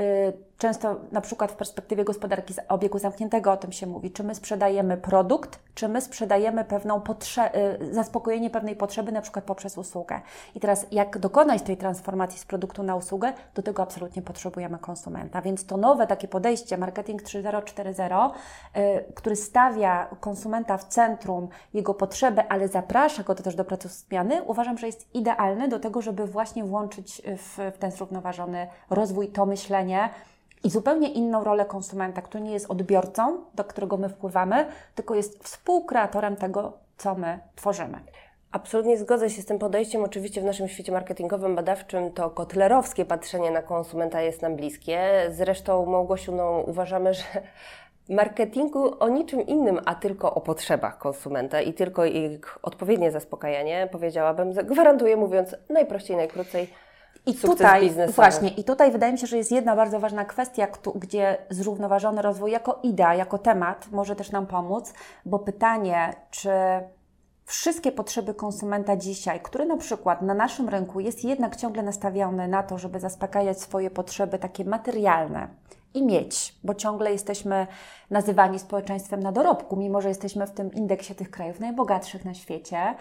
Y, 0.00 0.32
często 0.58 0.96
na 1.12 1.20
przykład 1.20 1.52
w 1.52 1.56
perspektywie 1.56 2.04
gospodarki 2.04 2.54
obiegu 2.68 2.98
zamkniętego 2.98 3.52
o 3.52 3.56
tym 3.56 3.72
się 3.72 3.86
mówi, 3.86 4.10
czy 4.10 4.24
my 4.24 4.34
sprzedajemy 4.34 4.96
produkt, 4.96 5.58
czy 5.74 5.88
my 5.88 6.00
sprzedajemy 6.00 6.64
pewną 6.64 7.00
potrze- 7.00 7.50
y, 7.82 7.94
zaspokojenie 7.94 8.50
pewnej 8.50 8.76
potrzeby, 8.76 9.12
na 9.12 9.22
przykład 9.22 9.44
poprzez 9.44 9.78
usługę. 9.78 10.20
I 10.54 10.60
teraz 10.60 10.86
jak 10.90 11.18
dokonać 11.18 11.62
tej 11.62 11.76
transformacji 11.76 12.38
z 12.38 12.44
produktu 12.44 12.82
na 12.82 12.96
usługę, 12.96 13.32
do 13.54 13.62
tego 13.62 13.82
absolutnie 13.82 14.22
potrzebujemy 14.22 14.78
konsumenta. 14.78 15.42
Więc 15.42 15.66
to 15.66 15.76
nowe 15.76 16.06
takie 16.06 16.28
podejście, 16.28 16.78
marketing 16.78 17.22
3.0, 17.22 17.62
4.0, 17.62 18.30
y, 18.76 19.12
który 19.14 19.36
stawia 19.36 20.06
konsumenta 20.20 20.78
w 20.78 20.84
centrum, 20.84 21.48
jego 21.74 21.94
potrzeby, 21.94 22.48
ale 22.48 22.68
zaprasza 22.68 23.22
go 23.22 23.34
też 23.34 23.54
do 23.54 23.64
procesu 23.64 23.94
zmiany, 24.08 24.42
uważam, 24.42 24.78
że 24.78 24.86
jest 24.86 25.14
idealny 25.14 25.68
do 25.68 25.78
tego, 25.78 26.02
żeby 26.02 26.26
właśnie 26.26 26.64
włączyć 26.64 27.22
w, 27.38 27.72
w 27.74 27.78
ten 27.78 27.90
zrównoważony 27.90 28.66
rozwój 28.90 29.28
to 29.28 29.46
myślenie, 29.46 30.10
i 30.64 30.70
zupełnie 30.70 31.08
inną 31.08 31.44
rolę 31.44 31.64
konsumenta, 31.64 32.22
który 32.22 32.44
nie 32.44 32.52
jest 32.52 32.70
odbiorcą, 32.70 33.44
do 33.54 33.64
którego 33.64 33.96
my 33.96 34.08
wpływamy, 34.08 34.66
tylko 34.94 35.14
jest 35.14 35.44
współkreatorem 35.44 36.36
tego, 36.36 36.72
co 36.96 37.14
my 37.14 37.38
tworzymy. 37.56 38.00
Absolutnie 38.52 38.98
zgodzę 38.98 39.30
się 39.30 39.42
z 39.42 39.46
tym 39.46 39.58
podejściem. 39.58 40.04
Oczywiście 40.04 40.40
w 40.40 40.44
naszym 40.44 40.68
świecie 40.68 40.92
marketingowym, 40.92 41.56
badawczym 41.56 42.12
to 42.12 42.30
kotlerowskie 42.30 43.04
patrzenie 43.04 43.50
na 43.50 43.62
konsumenta 43.62 44.20
jest 44.20 44.42
nam 44.42 44.56
bliskie. 44.56 45.28
Zresztą, 45.30 45.86
Małgosiu, 45.86 46.34
no, 46.34 46.62
uważamy, 46.66 47.14
że 47.14 47.22
marketingu 48.08 49.02
o 49.02 49.08
niczym 49.08 49.46
innym, 49.46 49.80
a 49.84 49.94
tylko 49.94 50.34
o 50.34 50.40
potrzebach 50.40 50.98
konsumenta 50.98 51.60
i 51.60 51.74
tylko 51.74 52.04
ich 52.04 52.58
odpowiednie 52.62 53.10
zaspokajanie, 53.10 53.88
powiedziałabym, 53.92 54.52
gwarantuję 54.52 55.16
mówiąc 55.16 55.56
najprościej, 55.68 56.16
najkrócej, 56.16 56.68
i 57.26 57.34
tutaj, 57.34 57.94
właśnie, 58.08 58.48
i 58.48 58.64
tutaj 58.64 58.92
wydaje 58.92 59.12
mi 59.12 59.18
się, 59.18 59.26
że 59.26 59.36
jest 59.36 59.52
jedna 59.52 59.76
bardzo 59.76 60.00
ważna 60.00 60.24
kwestia, 60.24 60.66
gdzie 60.94 61.36
zrównoważony 61.50 62.22
rozwój 62.22 62.50
jako 62.50 62.80
idea, 62.82 63.14
jako 63.14 63.38
temat 63.38 63.88
może 63.92 64.16
też 64.16 64.30
nam 64.30 64.46
pomóc, 64.46 64.92
bo 65.24 65.38
pytanie, 65.38 66.14
czy 66.30 66.50
wszystkie 67.44 67.92
potrzeby 67.92 68.34
konsumenta 68.34 68.96
dzisiaj, 68.96 69.40
który 69.40 69.66
na 69.66 69.76
przykład 69.76 70.22
na 70.22 70.34
naszym 70.34 70.68
rynku 70.68 71.00
jest 71.00 71.24
jednak 71.24 71.56
ciągle 71.56 71.82
nastawiony 71.82 72.48
na 72.48 72.62
to, 72.62 72.78
żeby 72.78 73.00
zaspokajać 73.00 73.60
swoje 73.60 73.90
potrzeby 73.90 74.38
takie 74.38 74.64
materialne 74.64 75.48
i 75.94 76.02
mieć, 76.02 76.54
bo 76.64 76.74
ciągle 76.74 77.12
jesteśmy 77.12 77.66
nazywani 78.10 78.58
społeczeństwem 78.58 79.22
na 79.22 79.32
dorobku, 79.32 79.76
mimo 79.76 80.00
że 80.00 80.08
jesteśmy 80.08 80.46
w 80.46 80.50
tym 80.50 80.72
indeksie 80.72 81.14
tych 81.14 81.30
krajów 81.30 81.60
najbogatszych 81.60 82.24
na 82.24 82.34
świecie. 82.34 82.94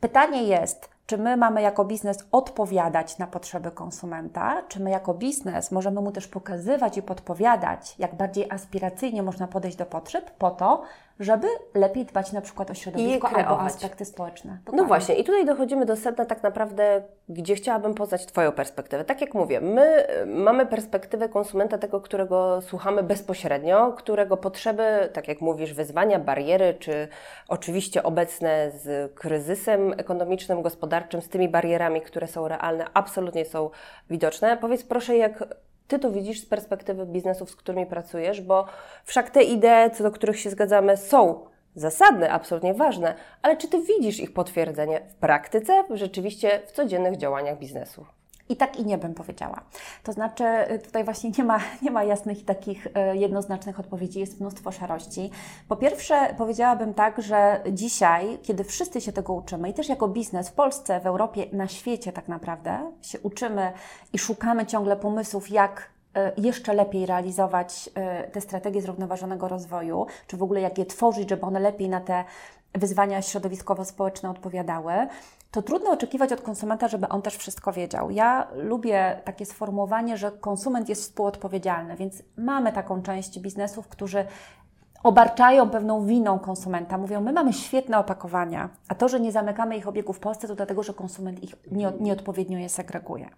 Pytanie 0.00 0.42
jest, 0.42 0.88
czy 1.10 1.18
my 1.18 1.36
mamy 1.36 1.62
jako 1.62 1.84
biznes 1.84 2.24
odpowiadać 2.32 3.18
na 3.18 3.26
potrzeby 3.26 3.70
konsumenta, 3.70 4.62
czy 4.68 4.80
my 4.80 4.90
jako 4.90 5.14
biznes 5.14 5.70
możemy 5.70 6.00
mu 6.00 6.12
też 6.12 6.28
pokazywać 6.28 6.96
i 6.96 7.02
podpowiadać, 7.02 7.94
jak 7.98 8.14
bardziej 8.14 8.50
aspiracyjnie 8.50 9.22
można 9.22 9.46
podejść 9.46 9.76
do 9.76 9.86
potrzeb, 9.86 10.30
po 10.30 10.50
to, 10.50 10.82
żeby 11.20 11.46
lepiej 11.74 12.04
dbać 12.04 12.32
na 12.32 12.40
przykład 12.40 12.70
o 12.70 12.74
środowisko 12.74 13.28
albo 13.28 13.60
aspekty 13.60 14.04
społeczne. 14.04 14.58
Dokładnie. 14.64 14.82
No 14.82 14.88
właśnie, 14.88 15.14
i 15.14 15.24
tutaj 15.24 15.46
dochodzimy 15.46 15.86
do 15.86 15.96
sedna 15.96 16.24
tak 16.24 16.42
naprawdę, 16.42 17.02
gdzie 17.28 17.54
chciałabym 17.54 17.94
poznać 17.94 18.26
Twoją 18.26 18.52
perspektywę. 18.52 19.04
Tak 19.04 19.20
jak 19.20 19.34
mówię, 19.34 19.60
my 19.60 20.06
mamy 20.26 20.66
perspektywę 20.66 21.28
konsumenta 21.28 21.78
tego, 21.78 22.00
którego 22.00 22.62
słuchamy 22.62 23.02
bezpośrednio, 23.02 23.92
którego 23.92 24.36
potrzeby, 24.36 25.08
tak 25.12 25.28
jak 25.28 25.40
mówisz, 25.40 25.74
wyzwania, 25.74 26.18
bariery, 26.18 26.74
czy 26.78 27.08
oczywiście 27.48 28.02
obecne 28.02 28.70
z 28.70 29.14
kryzysem 29.14 29.92
ekonomicznym, 29.92 30.62
gospodarczym, 30.62 31.22
z 31.22 31.28
tymi 31.28 31.48
barierami, 31.48 32.00
które 32.00 32.26
są 32.26 32.48
realne, 32.48 32.84
absolutnie 32.94 33.44
są 33.44 33.70
widoczne. 34.10 34.56
Powiedz 34.56 34.84
proszę, 34.84 35.16
jak 35.16 35.44
ty 35.90 35.98
to 35.98 36.10
widzisz 36.10 36.40
z 36.40 36.46
perspektywy 36.46 37.06
biznesów, 37.06 37.50
z 37.50 37.56
którymi 37.56 37.86
pracujesz, 37.86 38.40
bo 38.40 38.66
wszak 39.04 39.30
te 39.30 39.42
idee, 39.42 39.90
co 39.94 40.02
do 40.02 40.10
których 40.10 40.40
się 40.40 40.50
zgadzamy, 40.50 40.96
są 40.96 41.46
zasadne, 41.74 42.30
absolutnie 42.30 42.74
ważne, 42.74 43.14
ale 43.42 43.56
czy 43.56 43.68
ty 43.68 43.82
widzisz 43.82 44.20
ich 44.20 44.32
potwierdzenie 44.32 45.00
w 45.08 45.14
praktyce, 45.14 45.84
rzeczywiście 45.90 46.62
w 46.66 46.72
codziennych 46.72 47.16
działaniach 47.16 47.58
biznesu? 47.58 48.06
I 48.50 48.56
tak 48.56 48.76
i 48.76 48.86
nie 48.86 48.98
bym 48.98 49.14
powiedziała. 49.14 49.60
To 50.02 50.12
znaczy, 50.12 50.44
y, 50.70 50.78
tutaj 50.78 51.04
właśnie 51.04 51.30
nie 51.38 51.44
ma, 51.44 51.58
nie 51.82 51.90
ma 51.90 52.04
jasnych 52.04 52.40
i 52.40 52.44
takich 52.44 52.86
y, 52.86 52.90
jednoznacznych 53.16 53.80
odpowiedzi, 53.80 54.20
jest 54.20 54.40
mnóstwo 54.40 54.72
szarości. 54.72 55.30
Po 55.68 55.76
pierwsze, 55.76 56.34
powiedziałabym 56.38 56.94
tak, 56.94 57.22
że 57.22 57.60
dzisiaj, 57.72 58.38
kiedy 58.42 58.64
wszyscy 58.64 59.00
się 59.00 59.12
tego 59.12 59.32
uczymy, 59.32 59.68
i 59.70 59.74
też 59.74 59.88
jako 59.88 60.08
biznes 60.08 60.48
w 60.48 60.52
Polsce, 60.52 61.00
w 61.00 61.06
Europie, 61.06 61.46
na 61.52 61.68
świecie 61.68 62.12
tak 62.12 62.28
naprawdę, 62.28 62.92
się 63.02 63.20
uczymy 63.20 63.72
i 64.12 64.18
szukamy 64.18 64.66
ciągle 64.66 64.96
pomysłów, 64.96 65.50
jak 65.50 65.90
y, 66.36 66.40
jeszcze 66.40 66.74
lepiej 66.74 67.06
realizować 67.06 67.90
te 68.32 68.40
strategie 68.40 68.82
zrównoważonego 68.82 69.48
rozwoju, 69.48 70.06
czy 70.26 70.36
w 70.36 70.42
ogóle 70.42 70.60
jak 70.60 70.78
je 70.78 70.86
tworzyć, 70.86 71.30
żeby 71.30 71.42
one 71.42 71.60
lepiej 71.60 71.88
na 71.88 72.00
te 72.00 72.24
wyzwania 72.74 73.22
środowiskowo-społeczne 73.22 74.30
odpowiadały, 74.30 74.92
to 75.50 75.62
trudno 75.62 75.90
oczekiwać 75.90 76.32
od 76.32 76.40
konsumenta, 76.40 76.88
żeby 76.88 77.08
on 77.08 77.22
też 77.22 77.36
wszystko 77.36 77.72
wiedział. 77.72 78.10
Ja 78.10 78.48
lubię 78.54 79.20
takie 79.24 79.46
sformułowanie, 79.46 80.16
że 80.16 80.32
konsument 80.32 80.88
jest 80.88 81.02
współodpowiedzialny, 81.02 81.96
więc 81.96 82.22
mamy 82.36 82.72
taką 82.72 83.02
część 83.02 83.38
biznesów, 83.38 83.88
którzy 83.88 84.24
obarczają 85.02 85.70
pewną 85.70 86.06
winą 86.06 86.38
konsumenta. 86.38 86.98
Mówią, 86.98 87.20
my 87.20 87.32
mamy 87.32 87.52
świetne 87.52 87.98
opakowania, 87.98 88.68
a 88.88 88.94
to, 88.94 89.08
że 89.08 89.20
nie 89.20 89.32
zamykamy 89.32 89.76
ich 89.76 89.88
obiegu 89.88 90.12
w 90.12 90.20
Polsce, 90.20 90.48
to 90.48 90.54
dlatego, 90.54 90.82
że 90.82 90.94
konsument 90.94 91.42
ich 91.42 91.54
nieodpowiednio 92.00 92.58
je 92.58 92.68
segreguje. 92.68 93.30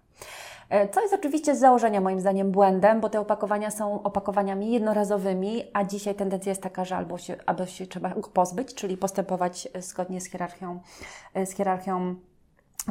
E, 0.69 0.89
co 0.89 1.01
jest 1.01 1.13
oczywiście 1.13 1.55
z 1.55 1.59
założenia 1.59 2.01
moim 2.01 2.19
zdaniem 2.19 2.51
błędem, 2.51 3.01
bo 3.01 3.09
te 3.09 3.19
opakowania 3.19 3.71
są 3.71 4.03
opakowaniami 4.03 4.71
jednorazowymi, 4.71 5.63
a 5.73 5.83
dzisiaj 5.83 6.15
tendencja 6.15 6.49
jest 6.49 6.61
taka, 6.61 6.85
że 6.85 6.97
albo 6.97 7.17
się, 7.17 7.35
albo 7.45 7.65
się 7.65 7.87
trzeba 7.87 8.09
go 8.09 8.29
pozbyć, 8.29 8.73
czyli 8.73 8.97
postępować 8.97 9.67
zgodnie 9.79 10.21
z 10.21 10.25
hierarchią, 10.25 10.79
e, 11.33 11.45
z 11.45 11.51
hierarchią 11.51 12.15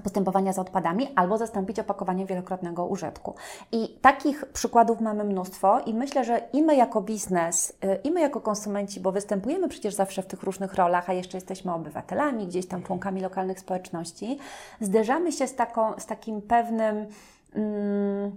postępowania 0.01 0.53
z 0.53 0.59
odpadami, 0.59 1.09
albo 1.17 1.39
zastąpić 1.39 1.79
opakowanie 1.79 2.27
wielokrotnego 2.27 2.87
użytku. 2.87 3.35
I 3.73 3.89
takich 4.01 4.45
przykładów 4.53 5.01
mamy 5.01 5.25
mnóstwo 5.25 5.81
i 5.81 5.95
myślę, 5.95 6.25
że 6.25 6.41
i 6.53 6.63
my 6.63 6.77
jako 6.77 7.03
biznes, 7.03 7.79
e, 7.83 7.97
i 7.97 8.11
my 8.11 8.21
jako 8.21 8.41
konsumenci, 8.41 9.01
bo 9.01 9.13
występujemy 9.13 9.69
przecież 9.69 9.95
zawsze 9.95 10.23
w 10.23 10.27
tych 10.27 10.43
różnych 10.43 10.75
rolach, 10.75 11.11
a 11.11 11.13
jeszcze 11.13 11.37
jesteśmy 11.37 11.75
obywatelami, 11.75 12.47
gdzieś 12.47 12.67
tam 12.67 12.83
członkami 12.83 13.21
lokalnych 13.21 13.61
społeczności, 13.61 14.39
zderzamy 14.81 15.33
się 15.33 15.47
z, 15.47 15.55
taką, 15.55 15.99
z 15.99 16.07
takim 16.07 16.43
pewnym 16.43 17.07
mm, 17.55 18.33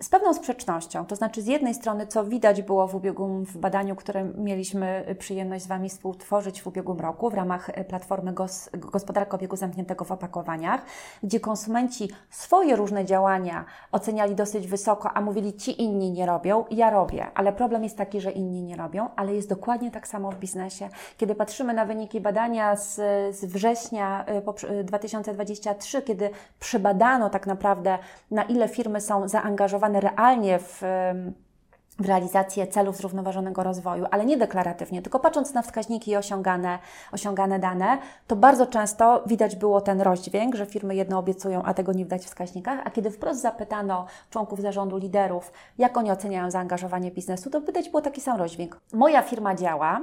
z 0.00 0.08
pewną 0.08 0.34
sprzecznością. 0.34 1.06
To 1.06 1.16
znaczy, 1.16 1.42
z 1.42 1.46
jednej 1.46 1.74
strony, 1.74 2.06
co 2.06 2.24
widać 2.24 2.62
było 2.62 2.88
w 2.88 2.94
ubiegłym 2.94 3.44
w 3.44 3.56
badaniu, 3.56 3.96
które 3.96 4.24
mieliśmy 4.24 5.16
przyjemność 5.18 5.64
z 5.64 5.66
Wami 5.66 5.88
współtworzyć 5.88 6.62
w 6.62 6.66
ubiegłym 6.66 7.00
roku 7.00 7.30
w 7.30 7.34
ramach 7.34 7.70
platformy 7.88 8.32
Gos 8.32 8.70
Gospodarka 8.72 9.36
Obiegu 9.36 9.56
Zamkniętego 9.56 10.04
w 10.04 10.12
opakowaniach, 10.12 10.82
gdzie 11.22 11.40
konsumenci 11.40 12.10
swoje 12.30 12.76
różne 12.76 13.04
działania 13.04 13.64
oceniali 13.92 14.34
dosyć 14.34 14.66
wysoko, 14.66 15.10
a 15.12 15.20
mówili, 15.20 15.54
ci 15.54 15.82
inni 15.82 16.10
nie 16.10 16.26
robią, 16.26 16.64
ja 16.70 16.90
robię. 16.90 17.26
Ale 17.34 17.52
problem 17.52 17.84
jest 17.84 17.96
taki, 17.96 18.20
że 18.20 18.30
inni 18.32 18.62
nie 18.62 18.76
robią, 18.76 19.08
ale 19.16 19.34
jest 19.34 19.48
dokładnie 19.48 19.90
tak 19.90 20.08
samo 20.08 20.30
w 20.32 20.38
biznesie. 20.38 20.88
Kiedy 21.16 21.34
patrzymy 21.34 21.74
na 21.74 21.84
wyniki 21.84 22.20
badania 22.20 22.76
z, 22.76 22.94
z 23.36 23.44
września 23.44 24.24
2023, 24.84 25.98
y, 25.98 26.02
kiedy 26.02 26.30
przebadano 26.60 27.30
tak 27.30 27.46
naprawdę, 27.46 27.98
na 28.30 28.42
ile 28.42 28.68
firmy 28.68 29.00
są 29.00 29.28
zaangażowane 29.28 29.87
realnie 29.96 30.58
w, 30.58 30.82
w 31.98 32.06
realizację 32.06 32.66
celów 32.66 32.96
zrównoważonego 32.96 33.62
rozwoju, 33.62 34.06
ale 34.10 34.24
nie 34.24 34.36
deklaratywnie, 34.36 35.02
tylko 35.02 35.20
patrząc 35.20 35.54
na 35.54 35.62
wskaźniki 35.62 36.10
i 36.10 36.16
osiągane, 36.16 36.78
osiągane 37.12 37.58
dane, 37.58 37.98
to 38.26 38.36
bardzo 38.36 38.66
często 38.66 39.22
widać 39.26 39.56
było 39.56 39.80
ten 39.80 40.00
rozdźwięk, 40.00 40.54
że 40.54 40.66
firmy 40.66 40.94
jedno 40.94 41.18
obiecują, 41.18 41.62
a 41.62 41.74
tego 41.74 41.92
nie 41.92 42.04
widać 42.04 42.22
w 42.22 42.26
wskaźnikach, 42.26 42.80
a 42.84 42.90
kiedy 42.90 43.10
wprost 43.10 43.40
zapytano 43.40 44.06
członków 44.30 44.60
zarządu, 44.60 44.96
liderów, 44.96 45.52
jak 45.78 45.96
oni 45.96 46.10
oceniają 46.10 46.50
zaangażowanie 46.50 47.10
biznesu, 47.10 47.50
to 47.50 47.60
widać 47.60 47.88
było 47.88 48.02
taki 48.02 48.20
sam 48.20 48.38
rozdźwięk. 48.38 48.80
Moja 48.92 49.22
firma 49.22 49.54
działa, 49.54 50.00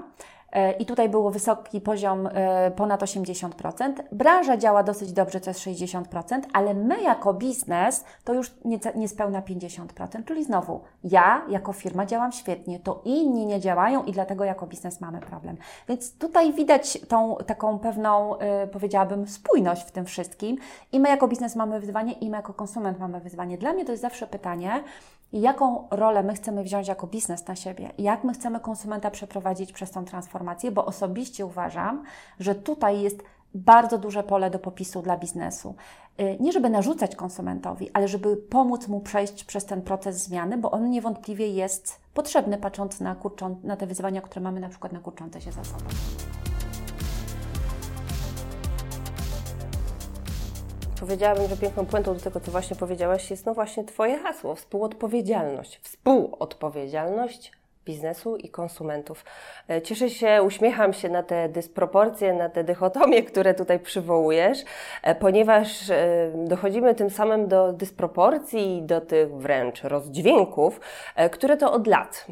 I 0.80 0.86
tutaj 0.86 1.10
był 1.10 1.30
wysoki 1.30 1.82
poziom 1.82 2.30
e, 2.32 2.72
ponad 2.72 3.02
80%. 3.02 3.94
Branża 4.12 4.58
działa 4.58 4.84
dosyć 4.84 5.12
dobrze, 5.12 5.42
to 5.42 5.50
jest 5.50 5.60
60%, 5.60 6.42
ale 6.54 6.74
my 6.74 7.02
jako 7.02 7.34
biznes 7.34 8.04
to 8.24 8.34
już 8.34 8.52
niespełna 8.96 9.42
50%. 9.42 10.24
Czyli 10.26 10.44
znowu, 10.44 10.82
ja 11.04 11.42
jako 11.50 11.74
firma 11.74 12.06
działam 12.06 12.32
świetnie, 12.32 12.80
to 12.80 13.02
inni 13.06 13.46
nie 13.46 13.60
działają 13.60 14.04
i 14.04 14.12
dlatego 14.12 14.44
jako 14.44 14.68
biznes 14.68 15.02
mamy 15.02 15.20
problem. 15.20 15.58
Więc 15.90 16.18
tutaj 16.18 16.54
widać 16.54 17.00
tą 17.08 17.36
taką 17.46 17.80
pewną, 17.80 18.38
e, 18.38 18.68
powiedziałabym, 18.68 19.28
spójność 19.28 19.84
w 19.84 19.92
tym 19.92 20.06
wszystkim. 20.06 20.58
I 20.92 21.00
my 21.00 21.10
jako 21.10 21.28
biznes 21.28 21.56
mamy 21.56 21.80
wyzwanie, 21.80 22.14
i 22.14 22.30
my 22.30 22.38
jako 22.38 22.54
konsument 22.54 23.00
mamy 23.00 23.20
wyzwanie. 23.20 23.58
Dla 23.58 23.74
mnie 23.74 23.86
to 23.86 23.92
jest 23.92 24.02
zawsze 24.02 24.28
pytanie, 24.28 24.84
jaką 25.34 25.88
rolę 25.92 26.24
my 26.24 26.34
chcemy 26.34 26.64
wziąć 26.64 26.88
jako 26.88 27.08
biznes 27.08 27.48
na 27.48 27.56
siebie, 27.56 27.92
jak 27.98 28.24
my 28.24 28.34
chcemy 28.34 28.60
konsumenta 28.60 29.12
przeprowadzić 29.12 29.72
przez 29.72 29.92
tą 29.92 30.06
transformację, 30.06 30.72
bo 30.72 30.86
osobiście 30.86 31.46
uważam, 31.46 32.04
że 32.40 32.56
tutaj 32.56 33.02
jest 33.02 33.24
bardzo 33.56 33.98
duże 33.98 34.24
pole 34.24 34.50
do 34.50 34.60
popisu 34.60 35.02
dla 35.02 35.18
biznesu. 35.18 35.76
Y, 36.20 36.38
nie 36.40 36.52
żeby 36.52 36.70
narzucać 36.70 37.16
konsumentowi, 37.16 37.90
ale 37.94 38.08
żeby 38.08 38.38
pomóc 38.38 38.88
mu 38.88 39.00
przejść 39.00 39.44
przez 39.44 39.66
ten 39.66 39.82
proces 39.82 40.24
zmiany, 40.24 40.58
bo 40.58 40.72
on 40.72 40.90
niewątpliwie 40.90 41.48
jest 41.48 42.00
potrzebny, 42.14 42.58
patrząc 42.58 43.00
na, 43.00 43.16
kurczą, 43.16 43.60
na 43.64 43.78
te 43.78 43.88
wyzwania, 43.88 44.22
które 44.22 44.42
mamy 44.42 44.60
na 44.60 44.70
przykład 44.70 44.94
na 44.94 45.00
kurczące 45.00 45.42
się 45.42 45.52
zasoby. 45.52 45.86
Powiedziałabym, 51.06 51.48
że 51.48 51.58
piękną 51.58 51.86
puentą 51.86 52.14
do 52.14 52.20
tego, 52.20 52.40
co 52.40 52.52
właśnie 52.52 52.76
powiedziałaś, 52.76 53.32
jest 53.32 53.46
no 53.46 53.54
właśnie 53.54 53.84
Twoje 53.84 54.18
hasło, 54.18 54.56
współodpowiedzialność. 54.56 55.80
Współodpowiedzialność 55.84 57.52
biznesu 57.86 58.38
i 58.38 58.50
konsumentów. 58.50 59.26
E, 59.70 59.82
cieszę 59.82 60.10
się, 60.10 60.44
uśmiecham 60.44 60.94
się 60.94 61.10
na 61.10 61.24
te 61.24 61.50
dysproporcje, 61.50 62.34
na 62.34 62.50
te 62.50 62.64
dychotomie, 62.64 63.24
które 63.24 63.54
tutaj 63.54 63.80
przywołujesz, 63.80 64.60
e, 65.04 65.16
ponieważ 65.16 65.90
e, 65.90 66.32
dochodzimy 66.36 66.96
tym 66.96 67.10
samym 67.10 67.48
do 67.48 67.74
dysproporcji 67.74 68.78
i 68.78 68.82
do 68.82 69.02
tych 69.02 69.36
wręcz 69.38 69.84
rozdźwięków, 69.84 70.80
które 71.32 71.58
to 71.58 71.74
od 71.74 71.88
lat 71.88 72.26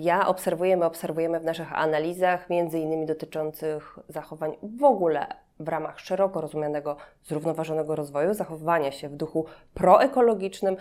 ja 0.00 0.28
obserwujemy, 0.28 0.84
obserwujemy 0.84 1.40
w 1.40 1.44
naszych 1.44 1.72
analizach, 1.72 2.50
między 2.50 2.78
innymi 2.78 3.06
dotyczących 3.06 3.98
zachowań 4.08 4.56
w 4.62 4.84
ogóle 4.84 5.26
w 5.60 5.68
ramach 5.68 6.00
szeroko 6.00 6.40
rozumianego 6.40 6.96
zrównoważonego 7.24 7.96
rozwoju, 7.96 8.34
zachowania 8.34 8.92
się 8.92 9.08
w 9.08 9.16
duchu 9.16 9.46
proekologicznym, 9.74 10.76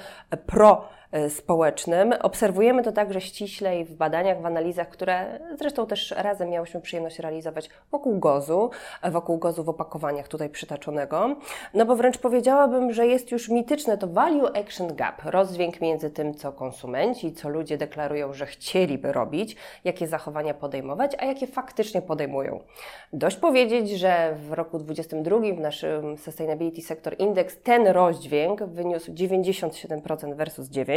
pro 0.45 0.87
E, 1.06 1.06
społecznym. 1.29 2.13
Obserwujemy 2.21 2.83
to 2.83 2.91
także 2.91 3.21
ściślej 3.21 3.85
w 3.85 3.93
badaniach, 3.93 4.41
w 4.41 4.45
analizach, 4.45 4.89
które 4.89 5.39
zresztą 5.59 5.87
też 5.87 6.11
razem 6.17 6.49
miałyśmy 6.49 6.81
przyjemność 6.81 7.19
realizować 7.19 7.69
wokół 7.91 8.19
gozu, 8.19 8.69
e, 9.01 9.11
wokół 9.11 9.37
gozu 9.37 9.63
w 9.63 9.69
opakowaniach 9.69 10.27
tutaj 10.27 10.49
przytaczonego. 10.49 11.35
No 11.73 11.85
bo 11.85 11.95
wręcz 11.95 12.17
powiedziałabym, 12.17 12.93
że 12.93 13.07
jest 13.07 13.31
już 13.31 13.49
mityczne 13.49 13.97
to 13.97 14.07
value 14.07 14.47
action 14.47 14.95
gap, 14.95 15.21
rozdźwięk 15.25 15.81
między 15.81 16.09
tym, 16.09 16.33
co 16.33 16.51
konsumenci, 16.51 17.33
co 17.33 17.49
ludzie 17.49 17.77
deklarują, 17.77 18.33
że 18.33 18.45
chcieliby 18.45 19.11
robić, 19.11 19.55
jakie 19.83 20.07
zachowania 20.07 20.53
podejmować, 20.53 21.11
a 21.19 21.25
jakie 21.25 21.47
faktycznie 21.47 22.01
podejmują. 22.01 22.59
Dość 23.13 23.37
powiedzieć, 23.37 23.89
że 23.89 24.35
w 24.35 24.51
roku 24.53 24.79
2022 24.79 25.55
w 25.55 25.59
naszym 25.59 26.17
Sustainability 26.17 26.81
Sector 26.81 27.15
Index 27.19 27.61
ten 27.63 27.87
rozdźwięk 27.87 28.63
wyniósł 28.63 29.11
97% 29.11 30.35
versus 30.35 30.69
9%. 30.69 30.96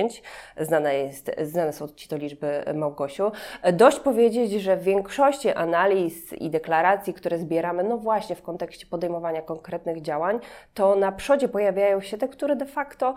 Znane, 0.60 0.94
jest, 0.94 1.30
znane 1.42 1.72
są 1.72 1.88
Ci 1.88 2.08
to 2.08 2.16
liczby, 2.16 2.64
Małgosiu. 2.74 3.32
Dość 3.72 4.00
powiedzieć, 4.00 4.52
że 4.52 4.76
w 4.76 4.82
większości 4.82 5.52
analiz 5.52 6.32
i 6.32 6.50
deklaracji, 6.50 7.14
które 7.14 7.38
zbieramy, 7.38 7.84
no 7.84 7.98
właśnie 7.98 8.36
w 8.36 8.42
kontekście 8.42 8.86
podejmowania 8.86 9.42
konkretnych 9.42 10.02
działań, 10.02 10.40
to 10.74 10.96
na 10.96 11.12
przodzie 11.12 11.48
pojawiają 11.48 12.00
się 12.00 12.18
te, 12.18 12.28
które 12.28 12.56
de 12.56 12.66
facto 12.66 13.14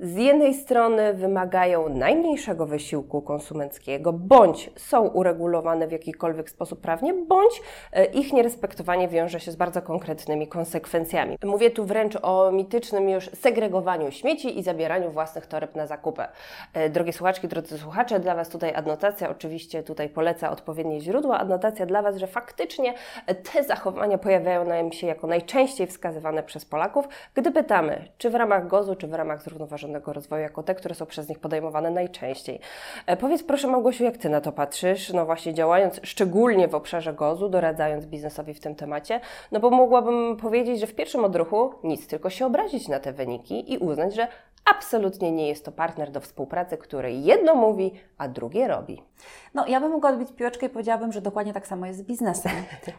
z 0.00 0.16
jednej 0.16 0.54
strony 0.54 1.14
wymagają 1.14 1.88
najmniejszego 1.88 2.66
wysiłku 2.66 3.22
konsumenckiego, 3.22 4.12
bądź 4.12 4.70
są 4.76 5.08
uregulowane 5.08 5.88
w 5.88 5.92
jakikolwiek 5.92 6.50
sposób 6.50 6.80
prawnie, 6.80 7.14
bądź 7.14 7.62
e, 7.92 8.04
ich 8.04 8.32
nierespektowanie 8.32 9.08
wiąże 9.08 9.40
się 9.40 9.52
z 9.52 9.56
bardzo 9.56 9.82
konkretnymi 9.82 10.48
konsekwencjami. 10.48 11.38
Mówię 11.44 11.70
tu 11.70 11.84
wręcz 11.84 12.16
o 12.22 12.50
mitycznym 12.50 13.08
już 13.08 13.30
segregowaniu 13.34 14.10
śmieci 14.10 14.58
i 14.58 14.62
zabieraniu 14.62 15.10
własnych 15.10 15.46
toreb 15.46 15.74
na 15.74 15.86
zakupy. 15.86 16.22
E, 16.72 16.90
drogie 16.90 17.12
słuchaczki, 17.12 17.48
drodzy 17.48 17.78
słuchacze, 17.78 18.20
dla 18.20 18.34
Was 18.34 18.48
tutaj 18.48 18.74
adnotacja, 18.74 19.30
oczywiście 19.30 19.82
tutaj 19.82 20.08
poleca 20.08 20.50
odpowiednie 20.50 21.00
źródła, 21.00 21.38
adnotacja 21.38 21.86
dla 21.86 22.02
Was, 22.02 22.16
że 22.16 22.26
faktycznie 22.26 22.94
te 23.52 23.64
zachowania 23.64 24.18
pojawiają 24.18 24.64
nam 24.64 24.92
się 24.92 25.06
jako 25.06 25.26
najczęściej 25.26 25.86
wskazywane 25.86 26.42
przez 26.42 26.64
Polaków, 26.64 27.08
gdy 27.34 27.50
pytamy, 27.50 28.08
czy 28.18 28.30
w 28.30 28.34
ramach 28.34 28.66
gozu, 28.66 28.96
czy 28.96 29.06
w 29.06 29.14
ramach 29.14 29.42
zrównoważonego 29.42 29.83
zrównoważonego 29.84 30.12
rozwoju 30.12 30.42
jako 30.42 30.62
te, 30.62 30.74
które 30.74 30.94
są 30.94 31.06
przez 31.06 31.28
nich 31.28 31.38
podejmowane 31.38 31.90
najczęściej. 31.90 32.60
E, 33.06 33.16
powiedz 33.16 33.42
proszę 33.42 33.68
Małgosiu, 33.68 34.04
jak 34.04 34.16
Ty 34.16 34.28
na 34.28 34.40
to 34.40 34.52
patrzysz, 34.52 35.12
no 35.12 35.26
właśnie 35.26 35.54
działając 35.54 36.00
szczególnie 36.02 36.68
w 36.68 36.74
obszarze 36.74 37.12
gozu, 37.12 37.48
doradzając 37.48 38.06
biznesowi 38.06 38.54
w 38.54 38.60
tym 38.60 38.74
temacie, 38.74 39.20
no 39.52 39.60
bo 39.60 39.70
mogłabym 39.70 40.36
powiedzieć, 40.36 40.80
że 40.80 40.86
w 40.86 40.94
pierwszym 40.94 41.24
odruchu 41.24 41.74
nic, 41.84 42.06
tylko 42.06 42.30
się 42.30 42.46
obrazić 42.46 42.88
na 42.88 43.00
te 43.00 43.12
wyniki 43.12 43.72
i 43.72 43.78
uznać, 43.78 44.14
że 44.14 44.28
absolutnie 44.64 45.32
nie 45.32 45.48
jest 45.48 45.64
to 45.64 45.72
partner 45.72 46.10
do 46.10 46.20
współpracy, 46.20 46.76
który 46.76 47.12
jedno 47.12 47.54
mówi, 47.54 47.92
a 48.18 48.28
drugie 48.28 48.68
robi. 48.68 49.02
No, 49.54 49.66
ja 49.66 49.80
bym 49.80 49.90
mogła 49.92 50.10
odbić 50.10 50.32
piłeczkę 50.32 50.66
i 50.66 50.68
powiedziałabym, 50.68 51.12
że 51.12 51.20
dokładnie 51.20 51.52
tak 51.52 51.66
samo 51.66 51.86
jest 51.86 51.98
z 51.98 52.02
biznesem. 52.02 52.52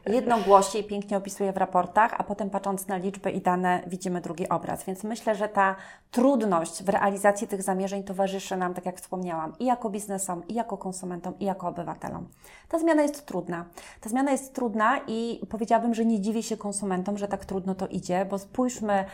Jedno 0.06 0.38
głosi 0.40 0.80
i 0.80 0.84
pięknie 0.84 1.18
opisuje 1.18 1.54
w 1.54 1.58
raportach, 1.58 2.14
a 2.18 2.24
potem 2.24 2.50
patrząc 2.50 2.88
na 2.88 2.98
liczby 2.98 3.32
i 3.32 3.42
dane 3.42 3.84
widzimy 3.88 4.22
drugi 4.22 4.50
obraz. 4.50 4.84
Więc 4.84 5.04
myślę, 5.04 5.36
że 5.36 5.50
ta 5.50 5.76
trudność 6.12 6.84
w 6.84 6.90
realizacji 6.90 7.48
tych 7.48 7.64
zamierzeń 7.64 8.04
towarzyszy 8.04 8.58
nam, 8.58 8.74
tak 8.74 8.86
jak 8.86 8.98
wspomniałam, 8.98 9.54
i 9.60 9.66
jako 9.66 9.90
biznesom, 9.90 10.48
i 10.48 10.54
jako 10.54 10.78
konsumentom, 10.78 11.40
i 11.40 11.46
jako 11.46 11.68
obywatelom. 11.68 12.28
Ta 12.70 12.80
zmiana 12.80 13.02
jest 13.02 13.26
trudna. 13.26 13.66
Ta 14.02 14.10
zmiana 14.10 14.32
jest 14.32 14.56
trudna 14.56 15.00
i 15.08 15.42
powiedziałabym, 15.50 15.94
że 15.94 16.06
nie 16.06 16.22
dziwię 16.22 16.44
się 16.44 16.58
konsumentom, 16.58 17.18
że 17.18 17.28
tak 17.28 17.46
trudno 17.46 17.76
to 17.76 17.88
idzie, 17.88 18.26
bo 18.26 18.40
spójrzmy 18.40 19.06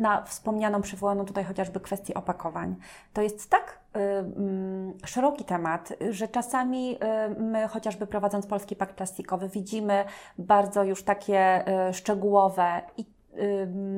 na 0.00 0.22
wspomnianą, 0.22 0.82
przywołaną 0.82 1.24
tutaj 1.24 1.44
chociażby 1.44 1.80
kwestię 1.80 2.14
opakowań. 2.14 2.76
To 3.12 3.22
jest 3.22 3.50
tak 3.50 3.78
y, 3.96 4.00
y, 4.00 5.06
szeroki 5.06 5.44
temat, 5.44 5.92
że 6.10 6.28
czasami 6.28 6.94
y, 6.94 7.40
my, 7.40 7.68
chociażby 7.68 8.06
prowadząc 8.06 8.46
Polski 8.46 8.76
Pakt 8.76 8.94
Plastikowy, 8.96 9.48
widzimy 9.48 10.04
bardzo 10.38 10.84
już 10.84 11.02
takie 11.02 11.64
y, 11.88 11.94
szczegółowe 11.94 12.82
i 12.96 13.19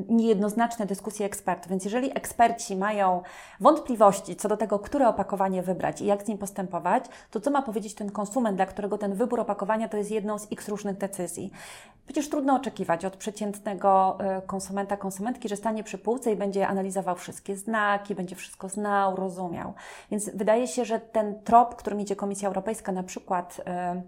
niejednoznaczne 0.09 0.87
dyskusje 0.87 1.27
ekspertów. 1.27 1.71
Więc 1.71 1.85
jeżeli 1.85 2.17
eksperci 2.17 2.77
mają 2.77 3.23
wątpliwości 3.61 4.37
co 4.37 4.49
do 4.49 4.57
tego, 4.57 4.79
które 4.79 5.09
opakowanie 5.09 5.63
wybrać 5.63 6.01
i 6.01 6.07
jak 6.07 6.23
z 6.23 6.27
nim 6.27 6.39
postępować, 6.39 7.05
to 7.31 7.41
co 7.41 7.51
ma 7.51 7.63
powiedzieć 7.63 7.95
ten 7.95 8.11
konsument, 8.11 8.57
dla 8.57 8.67
którego 8.67 8.99
ten 8.99 9.15
wybór 9.15 9.41
opakowania 9.41 9.89
to 9.89 9.97
jest 9.97 10.11
jedną 10.11 10.39
z 10.39 10.47
x 10.53 10.69
różnych 10.69 10.99
decyzji? 10.99 11.51
Przecież 12.07 12.29
trudno 12.29 12.55
oczekiwać 12.55 13.05
od 13.05 13.17
przeciętnego 13.17 14.19
y, 14.39 14.47
konsumenta, 14.47 14.97
konsumentki, 14.97 15.49
że 15.49 15.57
stanie 15.57 15.85
przy 15.85 15.99
półce 15.99 16.33
i 16.33 16.37
będzie 16.37 16.69
analizował 16.69 17.17
wszystkie 17.17 17.57
znaki, 17.57 18.15
będzie 18.15 18.37
wszystko 18.37 18.69
znał, 18.69 19.17
rozumiał. 19.17 19.75
Więc 20.11 20.31
wydaje 20.35 20.67
się, 20.67 20.85
że 20.85 21.01
ten 21.01 21.43
trop, 21.43 21.75
którym 21.75 22.01
idzie 22.01 22.17
Komisja 22.17 22.49
Europejska, 22.49 22.93
na 22.93 23.03
przykład 23.03 23.61
yy, 23.95 24.03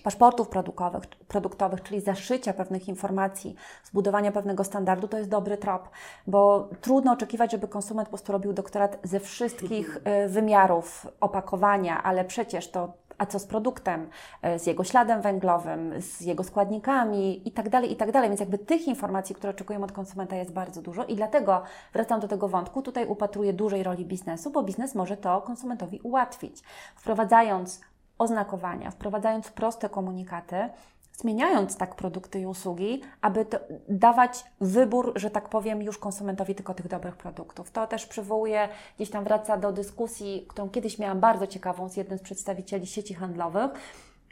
paszportów 0.00 0.48
produktowych, 0.48 1.06
produktowych, 1.06 1.82
czyli 1.82 2.00
zaszycia 2.00 2.52
pewnych 2.52 2.88
informacji, 2.88 3.54
zbudowania 3.84 4.32
pewnego 4.32 4.64
standardu, 4.64 5.08
to 5.08 5.18
jest 5.18 5.30
dobry 5.30 5.56
trop, 5.56 5.88
bo 6.26 6.68
trudno 6.80 7.12
oczekiwać, 7.12 7.52
żeby 7.52 7.68
konsument 7.68 8.08
po 8.08 8.10
prostu 8.10 8.32
robił 8.32 8.52
doktorat 8.52 8.98
ze 9.02 9.20
wszystkich 9.20 9.96
y, 9.96 10.28
wymiarów 10.28 11.06
opakowania, 11.20 12.02
ale 12.02 12.24
przecież 12.24 12.70
to 12.70 13.02
a 13.18 13.26
co 13.26 13.38
z 13.38 13.46
produktem, 13.46 14.10
y, 14.56 14.58
z 14.58 14.66
jego 14.66 14.84
śladem 14.84 15.20
węglowym, 15.20 16.02
z 16.02 16.20
jego 16.20 16.44
składnikami 16.44 17.48
i 17.48 17.52
tak 17.52 17.68
dalej, 17.68 17.92
i 17.92 17.96
tak. 17.96 18.12
Więc 18.12 18.40
jakby 18.40 18.58
tych 18.58 18.88
informacji, 18.88 19.34
które 19.34 19.50
oczekujemy 19.50 19.84
od 19.84 19.92
konsumenta 19.92 20.36
jest 20.36 20.52
bardzo 20.52 20.82
dużo 20.82 21.04
i 21.04 21.16
dlatego 21.16 21.62
wracam 21.92 22.20
do 22.20 22.28
tego 22.28 22.48
wątku, 22.48 22.82
tutaj 22.82 23.06
upatruję 23.06 23.52
dużej 23.52 23.82
roli 23.82 24.06
biznesu, 24.06 24.50
bo 24.50 24.62
biznes 24.62 24.94
może 24.94 25.16
to 25.16 25.40
konsumentowi 25.40 26.00
ułatwić, 26.02 26.62
wprowadzając 26.96 27.80
oznakowania, 28.22 28.90
wprowadzając 28.90 29.48
proste 29.50 29.88
komunikaty, 29.88 30.68
zmieniając 31.12 31.76
tak 31.76 31.94
produkty 31.94 32.40
i 32.40 32.46
usługi, 32.46 33.02
aby 33.20 33.46
dawać 33.88 34.44
wybór, 34.60 35.12
że 35.16 35.30
tak 35.30 35.48
powiem, 35.48 35.82
już 35.82 35.98
konsumentowi 35.98 36.54
tylko 36.54 36.74
tych 36.74 36.88
dobrych 36.88 37.16
produktów. 37.16 37.70
To 37.70 37.86
też 37.86 38.06
przywołuje, 38.06 38.68
gdzieś 38.96 39.10
tam 39.10 39.24
wraca 39.24 39.56
do 39.56 39.72
dyskusji, 39.72 40.46
którą 40.48 40.70
kiedyś 40.70 40.98
miałam 40.98 41.20
bardzo 41.20 41.46
ciekawą 41.46 41.88
z 41.88 41.96
jednym 41.96 42.18
z 42.18 42.22
przedstawicieli 42.22 42.86
sieci 42.86 43.14
handlowych, 43.14 43.70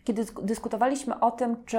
kiedy 0.05 0.25
dyskutowaliśmy 0.43 1.21
o 1.21 1.31
tym, 1.31 1.65
czy 1.65 1.79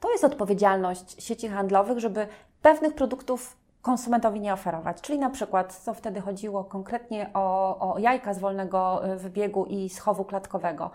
to 0.00 0.12
jest 0.12 0.24
odpowiedzialność 0.24 1.24
sieci 1.24 1.48
handlowych, 1.48 1.98
żeby 1.98 2.26
pewnych 2.62 2.94
produktów 2.94 3.56
konsumentowi 3.86 4.40
nie 4.40 4.52
oferować. 4.52 5.00
Czyli 5.00 5.18
na 5.18 5.30
przykład, 5.30 5.74
co 5.74 5.94
wtedy 5.94 6.20
chodziło 6.20 6.64
konkretnie 6.64 7.30
o, 7.34 7.78
o 7.92 7.98
jajka 7.98 8.34
z 8.34 8.38
wolnego 8.38 9.06
y, 9.12 9.16
wybiegu 9.16 9.64
i 9.64 9.88
schowu 9.88 10.24
klatkowego. 10.24 10.90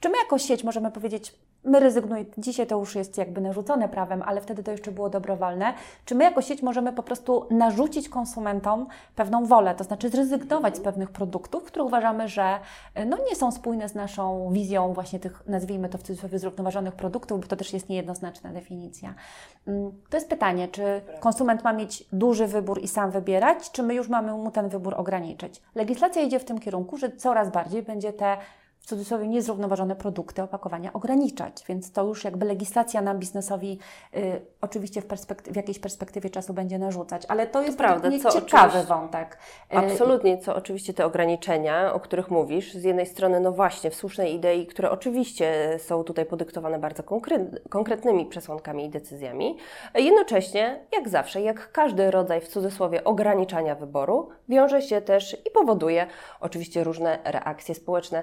Czy 0.00 0.08
my 0.08 0.18
jako 0.18 0.38
sieć 0.38 0.64
możemy 0.64 0.90
powiedzieć, 0.90 1.34
my 1.64 1.80
rezygnujemy, 1.80 2.30
dzisiaj 2.38 2.66
to 2.66 2.78
już 2.78 2.94
jest 2.94 3.18
jakby 3.18 3.40
narzucone 3.40 3.88
prawem, 3.88 4.22
ale 4.26 4.40
wtedy 4.40 4.62
to 4.62 4.70
jeszcze 4.70 4.92
było 4.92 5.10
dobrowolne. 5.10 5.74
Czy 6.04 6.14
my 6.14 6.24
jako 6.24 6.42
sieć 6.42 6.62
możemy 6.62 6.92
po 6.92 7.02
prostu 7.02 7.46
narzucić 7.50 8.08
konsumentom 8.08 8.86
pewną 9.16 9.46
wolę, 9.46 9.74
to 9.74 9.84
znaczy 9.84 10.10
zrezygnować 10.10 10.76
z 10.76 10.80
pewnych 10.80 11.10
produktów, 11.10 11.64
które 11.64 11.84
uważamy, 11.84 12.28
że 12.28 12.58
no, 13.06 13.16
nie 13.30 13.36
są 13.36 13.52
spójne 13.52 13.88
z 13.88 13.94
naszą 13.94 14.52
wizją 14.52 14.92
właśnie 14.92 15.20
tych, 15.20 15.42
nazwijmy 15.46 15.88
to 15.88 15.98
w 15.98 16.02
cudzysłowie, 16.02 16.38
zrównoważonych 16.38 16.94
produktów, 16.94 17.40
bo 17.40 17.46
to 17.46 17.56
też 17.56 17.72
jest 17.72 17.88
niejednoznaczna 17.88 18.52
definicja. 18.52 19.14
Mm, 19.66 19.92
to 20.10 20.16
jest 20.16 20.28
pytanie, 20.28 20.68
czy 20.68 21.00
konsument 21.20 21.64
ma 21.64 21.72
mieć 21.72 22.04
duży 22.12 22.46
wybór 22.46 22.80
i 22.82 22.88
sam 22.88 23.10
wybierać, 23.10 23.70
czy 23.70 23.82
my 23.82 23.94
już 23.94 24.08
mamy 24.08 24.32
mu 24.32 24.50
ten 24.50 24.68
wybór 24.68 24.94
ograniczyć. 24.94 25.62
Legislacja 25.74 26.22
idzie 26.22 26.38
w 26.38 26.44
tym 26.44 26.58
kierunku, 26.58 26.96
że 26.96 27.10
coraz 27.10 27.50
bardziej 27.50 27.82
będzie 27.82 28.12
te 28.12 28.36
w 28.84 28.86
cudzysłowie 28.86 29.28
niezrównoważone 29.28 29.96
produkty, 29.96 30.42
opakowania 30.42 30.92
ograniczać. 30.92 31.64
Więc 31.68 31.92
to 31.92 32.04
już 32.04 32.24
jakby 32.24 32.46
legislacja 32.46 33.00
nam 33.00 33.18
biznesowi 33.18 33.78
y, 34.16 34.40
oczywiście 34.60 35.02
w, 35.02 35.06
w, 35.52 35.56
jakiejś 35.56 35.78
perspektywie 35.78 36.30
czasu 36.30 36.54
będzie 36.54 36.78
narzucać, 36.78 37.22
ale 37.28 37.46
to 37.46 37.62
jest 37.62 37.78
prawda, 37.78 38.10
co 38.22 38.32
ciekawy 38.32 38.82
wątek. 38.82 39.38
Y, 39.72 39.76
Absolutnie, 39.76 40.38
co 40.38 40.56
oczywiście 40.56 40.94
te 40.94 41.06
ograniczenia, 41.06 41.94
o 41.94 42.00
których 42.00 42.30
mówisz, 42.30 42.74
z 42.74 42.84
jednej 42.84 43.06
strony 43.06 43.40
no 43.40 43.52
właśnie 43.52 43.90
w 43.90 43.94
słusznej 43.94 44.34
idei, 44.34 44.66
które 44.66 44.90
oczywiście 44.90 45.78
są 45.78 46.04
tutaj 46.04 46.26
podyktowane 46.26 46.78
bardzo 46.78 47.02
konkretnymi 47.68 48.26
przesłankami 48.26 48.84
i 48.84 48.90
decyzjami, 48.90 49.56
jednocześnie 49.94 50.80
jak 50.92 51.08
zawsze, 51.08 51.42
jak 51.42 51.72
każdy 51.72 52.10
rodzaj 52.10 52.40
w 52.40 52.48
cudzysłowie 52.48 53.04
ograniczania 53.04 53.74
wyboru, 53.74 54.28
wiąże 54.48 54.82
się 54.82 55.00
też 55.00 55.36
i 55.46 55.50
powoduje 55.50 56.06
oczywiście 56.40 56.84
różne 56.84 57.18
reakcje 57.24 57.74
społeczne 57.74 58.22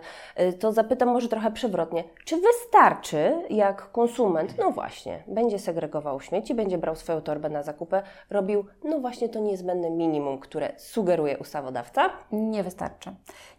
to 0.54 0.72
zapytam 0.72 1.10
może 1.10 1.28
trochę 1.28 1.52
przewrotnie. 1.52 2.04
Czy 2.26 2.42
wystarczy, 2.42 3.34
jak 3.50 3.92
konsument, 3.92 4.58
no 4.58 4.72
właśnie, 4.72 5.24
będzie 5.28 5.60
segregował 5.60 6.22
śmieci, 6.22 6.56
będzie 6.56 6.78
brał 6.78 6.96
swoją 6.96 7.22
torbę 7.22 7.50
na 7.50 7.64
zakupy, 7.64 8.02
robił, 8.30 8.66
no 8.84 9.00
właśnie 9.00 9.30
to 9.30 9.40
niezbędne 9.40 9.90
minimum, 9.90 10.40
które 10.40 10.74
sugeruje 10.78 11.38
ustawodawca? 11.38 12.10
Nie 12.32 12.64
wystarczy. 12.64 13.12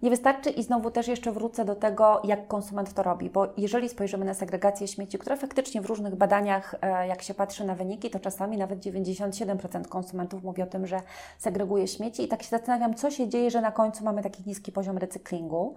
Nie 0.02 0.10
wystarczy 0.10 0.50
i 0.50 0.62
znowu 0.62 0.90
też 0.90 1.08
jeszcze 1.08 1.32
wrócę 1.32 1.64
do 1.64 1.74
tego, 1.74 2.20
jak 2.24 2.48
konsument 2.48 2.94
to 2.94 3.02
robi, 3.02 3.30
bo 3.30 3.48
jeżeli 3.56 3.88
spojrzymy 3.88 4.24
na 4.24 4.34
segregację 4.34 4.88
śmieci, 4.88 5.18
która 5.18 5.36
faktycznie 5.36 5.80
w 5.80 5.86
różnych 5.86 6.14
badaniach, 6.14 6.74
e, 6.82 7.06
jak 7.06 7.22
się 7.22 7.34
patrzy 7.34 7.64
na 7.64 7.74
wyniki, 7.74 8.10
to 8.10 8.20
czasami 8.20 8.56
nawet 8.56 8.78
97% 8.78 9.88
konsumentów 9.88 10.42
mówi 10.42 10.62
o 10.62 10.66
tym, 10.66 10.86
że 10.86 11.00
segreguje 11.38 11.88
śmieci 11.88 12.22
i 12.22 12.28
tak 12.28 12.42
się 12.42 12.48
zastanawiam, 12.48 12.94
co 12.94 13.10
się 13.10 13.28
dzieje, 13.28 13.50
że 13.50 13.60
na 13.60 13.72
końcu 13.72 14.04
mamy 14.04 14.22
taki 14.22 14.42
niski 14.46 14.72
poziom 14.72 14.98
recyklingu. 14.98 15.74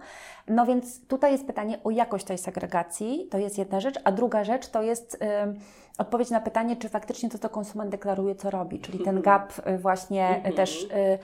No 0.48 0.66
więc 0.66 1.05
tutaj 1.08 1.32
jest 1.32 1.46
pytanie 1.46 1.78
o 1.84 1.90
jakość 1.90 2.24
tej 2.24 2.38
segregacji, 2.38 3.28
to 3.30 3.38
jest 3.38 3.58
jedna 3.58 3.80
rzecz, 3.80 3.98
a 4.04 4.12
druga 4.12 4.44
rzecz 4.44 4.68
to 4.68 4.82
jest 4.82 5.18
odpowiedź 5.98 6.30
na 6.30 6.40
pytanie, 6.40 6.76
czy 6.76 6.88
faktycznie 6.88 7.30
to, 7.30 7.38
co 7.38 7.48
konsument 7.48 7.90
deklaruje, 7.90 8.34
co 8.34 8.50
robi, 8.50 8.80
czyli 8.80 8.98
ten 8.98 9.22
gap 9.22 9.52
y, 9.68 9.78
właśnie 9.78 10.42
y, 10.48 10.52
też. 10.52 10.82
Y, 10.82 11.18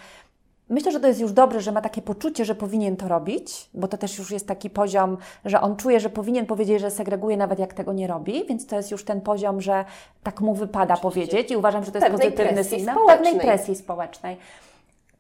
myślę, 0.68 0.92
że 0.92 1.01
to 1.01 1.07
jest 1.07 1.21
już 1.21 1.33
dobre, 1.33 1.61
że 1.61 1.73
ma 1.73 1.81
takie 1.81 2.03
poczucie, 2.03 2.45
że 2.45 2.55
powinien 2.55 2.97
to 2.97 3.09
robić, 3.09 3.71
bo 3.75 3.88
to 3.88 3.99
też 3.99 4.18
już 4.18 4.31
jest 4.31 4.49
taki 4.49 4.71
poziom, 4.71 5.16
że 5.45 5.61
on 5.61 5.77
czuje, 5.77 6.01
że 6.01 6.11
powinien 6.11 6.47
powiedzieć, 6.47 6.81
że 6.81 6.90
segreguje, 6.90 7.37
nawet 7.37 7.59
jak 7.59 7.75
tego 7.75 7.92
nie 7.92 8.07
robi, 8.07 8.45
więc 8.49 8.66
to 8.66 8.77
jest 8.77 8.90
już 8.90 9.05
ten 9.05 9.21
poziom, 9.21 9.61
że 9.61 9.85
tak 10.23 10.40
mu 10.40 10.55
wypada 10.55 10.95
Oczywiście. 10.95 11.11
powiedzieć 11.11 11.51
i 11.51 11.57
uważam, 11.57 11.85
że 11.85 11.92
to 11.92 11.99
jest 11.99 12.11
pozytywny 12.11 12.64
sygnał 12.64 13.07
pewnej 13.07 13.40
presji 13.40 13.77
społecznej. 13.77 14.37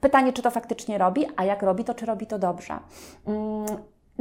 Pytanie, 0.00 0.32
czy 0.32 0.42
to 0.42 0.50
faktycznie 0.50 0.98
robi, 0.98 1.26
a 1.36 1.44
jak 1.44 1.62
robi, 1.62 1.84
to 1.84 1.94
czy 1.94 2.06
robi 2.06 2.26
to 2.26 2.38
dobrze. 2.38 2.78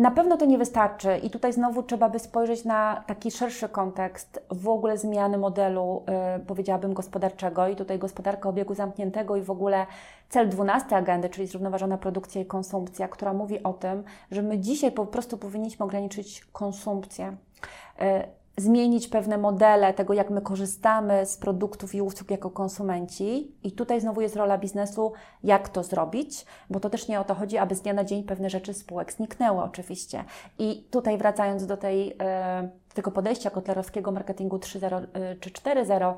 Na 0.01 0.11
pewno 0.11 0.37
to 0.37 0.45
nie 0.45 0.57
wystarczy 0.57 1.17
i 1.17 1.29
tutaj 1.29 1.53
znowu 1.53 1.83
trzeba 1.83 2.09
by 2.09 2.19
spojrzeć 2.19 2.65
na 2.65 3.03
taki 3.07 3.31
szerszy 3.31 3.69
kontekst 3.69 4.45
w 4.49 4.69
ogóle 4.69 4.97
zmiany 4.97 5.37
modelu, 5.37 6.03
yy, 6.37 6.45
powiedziałabym, 6.45 6.93
gospodarczego 6.93 7.67
i 7.67 7.75
tutaj 7.75 7.99
gospodarka 7.99 8.49
obiegu 8.49 8.75
zamkniętego 8.75 9.35
i 9.35 9.41
w 9.41 9.51
ogóle 9.51 9.85
cel 10.29 10.49
12 10.49 10.95
agendy, 10.95 11.29
czyli 11.29 11.47
zrównoważona 11.47 11.97
produkcja 11.97 12.41
i 12.41 12.45
konsumpcja, 12.45 13.07
która 13.07 13.33
mówi 13.33 13.63
o 13.63 13.73
tym, 13.73 14.03
że 14.31 14.41
my 14.41 14.59
dzisiaj 14.59 14.91
po 14.91 15.05
prostu 15.05 15.37
powinniśmy 15.37 15.85
ograniczyć 15.85 16.45
konsumpcję. 16.45 17.35
Yy, 17.99 18.05
zmienić 18.57 19.07
pewne 19.07 19.37
modele 19.37 19.93
tego, 19.93 20.13
jak 20.13 20.29
my 20.29 20.41
korzystamy 20.41 21.25
z 21.25 21.37
produktów 21.37 21.95
i 21.95 22.01
usług 22.01 22.31
jako 22.31 22.49
konsumenci. 22.49 23.55
I 23.63 23.71
tutaj 23.71 24.01
znowu 24.01 24.21
jest 24.21 24.35
rola 24.35 24.57
biznesu, 24.57 25.13
jak 25.43 25.69
to 25.69 25.83
zrobić, 25.83 26.45
bo 26.69 26.79
to 26.79 26.89
też 26.89 27.07
nie 27.07 27.19
o 27.19 27.23
to 27.23 27.35
chodzi, 27.35 27.57
aby 27.57 27.75
z 27.75 27.81
dnia 27.81 27.93
na 27.93 28.03
dzień 28.03 28.23
pewne 28.23 28.49
rzeczy 28.49 28.73
spółek 28.73 29.13
zniknęły 29.13 29.63
oczywiście. 29.63 30.23
I 30.59 30.87
tutaj 30.91 31.17
wracając 31.17 31.65
do 31.65 31.77
tej, 31.77 32.15
e, 32.21 32.69
tego 32.93 33.11
podejścia 33.11 33.49
kotlerowskiego 33.49 34.11
marketingu 34.11 34.57
3.0 34.57 35.05
e, 35.13 35.35
czy 35.35 35.49
4.0, 35.49 36.13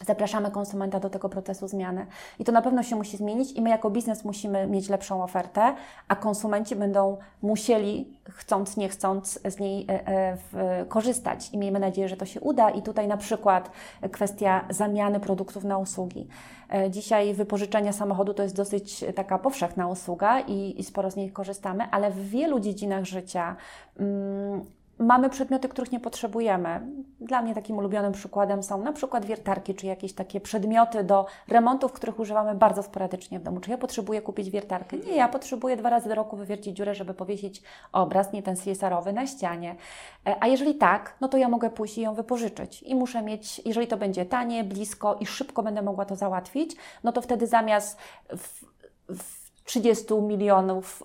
Zapraszamy 0.00 0.50
konsumenta 0.50 1.00
do 1.00 1.10
tego 1.10 1.28
procesu 1.28 1.68
zmiany. 1.68 2.06
I 2.38 2.44
to 2.44 2.52
na 2.52 2.62
pewno 2.62 2.82
się 2.82 2.96
musi 2.96 3.16
zmienić, 3.16 3.52
i 3.52 3.62
my 3.62 3.70
jako 3.70 3.90
biznes 3.90 4.24
musimy 4.24 4.66
mieć 4.66 4.88
lepszą 4.88 5.22
ofertę, 5.22 5.74
a 6.08 6.16
konsumenci 6.16 6.76
będą 6.76 7.16
musieli, 7.42 8.18
chcąc, 8.30 8.76
nie 8.76 8.88
chcąc, 8.88 9.40
z 9.44 9.58
niej 9.58 9.86
e, 9.88 10.08
e, 10.54 10.84
korzystać. 10.84 11.50
I 11.52 11.58
miejmy 11.58 11.80
nadzieję, 11.80 12.08
że 12.08 12.16
to 12.16 12.26
się 12.26 12.40
uda. 12.40 12.70
I 12.70 12.82
tutaj 12.82 13.08
na 13.08 13.16
przykład 13.16 13.70
kwestia 14.12 14.64
zamiany 14.70 15.20
produktów 15.20 15.64
na 15.64 15.78
usługi. 15.78 16.28
E, 16.72 16.90
dzisiaj 16.90 17.34
wypożyczenie 17.34 17.92
samochodu 17.92 18.34
to 18.34 18.42
jest 18.42 18.56
dosyć 18.56 19.04
taka 19.14 19.38
powszechna 19.38 19.88
usługa 19.88 20.40
i, 20.40 20.80
i 20.80 20.84
sporo 20.84 21.10
z 21.10 21.16
niej 21.16 21.30
korzystamy, 21.30 21.84
ale 21.90 22.10
w 22.10 22.28
wielu 22.28 22.60
dziedzinach 22.60 23.04
życia. 23.04 23.56
Mm, 24.00 24.64
mamy 24.98 25.30
przedmioty, 25.30 25.68
których 25.68 25.92
nie 25.92 26.00
potrzebujemy. 26.00 26.80
Dla 27.20 27.42
mnie 27.42 27.54
takim 27.54 27.78
ulubionym 27.78 28.12
przykładem 28.12 28.62
są 28.62 28.82
na 28.82 28.92
przykład 28.92 29.24
wiertarki, 29.24 29.74
czy 29.74 29.86
jakieś 29.86 30.12
takie 30.12 30.40
przedmioty 30.40 31.04
do 31.04 31.26
remontów, 31.48 31.92
których 31.92 32.18
używamy 32.18 32.54
bardzo 32.54 32.82
sporadycznie 32.82 33.38
w 33.38 33.42
domu. 33.42 33.60
Czy 33.60 33.70
ja 33.70 33.78
potrzebuję 33.78 34.22
kupić 34.22 34.50
wiertarkę? 34.50 34.96
Nie, 34.96 35.16
ja 35.16 35.28
potrzebuję 35.28 35.76
dwa 35.76 35.90
razy 35.90 36.08
do 36.08 36.14
roku 36.14 36.36
wywiercić 36.36 36.76
dziurę, 36.76 36.94
żeby 36.94 37.14
powiesić 37.14 37.62
obraz, 37.92 38.32
nie 38.32 38.42
ten 38.42 38.56
CSR-owy, 38.56 39.12
na 39.12 39.26
ścianie. 39.26 39.76
E, 40.26 40.36
a 40.40 40.46
jeżeli 40.46 40.74
tak, 40.74 41.16
no 41.20 41.28
to 41.28 41.36
ja 41.36 41.48
mogę 41.48 41.70
pójść 41.70 41.98
i 41.98 42.00
ją 42.00 42.14
wypożyczyć. 42.14 42.82
I 42.82 42.94
muszę 42.94 43.22
mieć, 43.22 43.62
jeżeli 43.64 43.86
to 43.86 43.96
będzie 43.96 44.26
tanie, 44.26 44.64
blisko 44.64 45.16
i 45.20 45.26
szybko 45.26 45.62
będę 45.62 45.82
mogła 45.82 46.04
to 46.04 46.16
załatwić, 46.16 46.76
no 47.04 47.12
to 47.12 47.22
wtedy 47.22 47.46
zamiast 47.46 47.98
w, 48.36 48.64
w 49.08 49.43
30 49.64 50.14
milionów, 50.14 51.02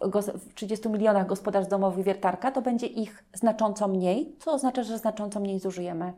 w 0.50 0.54
30 0.54 0.90
milionach 0.90 1.28
gospodarstw 1.28 1.72
domowych 1.72 2.06
wiertarka, 2.06 2.52
to 2.52 2.62
będzie 2.62 2.88
ich 2.88 3.24
znacząco 3.34 3.88
mniej, 3.88 4.36
co 4.40 4.54
oznacza, 4.54 4.84
że 4.84 4.98
znacząco 4.98 5.40
mniej 5.40 5.60
zużyjemy 5.60 6.14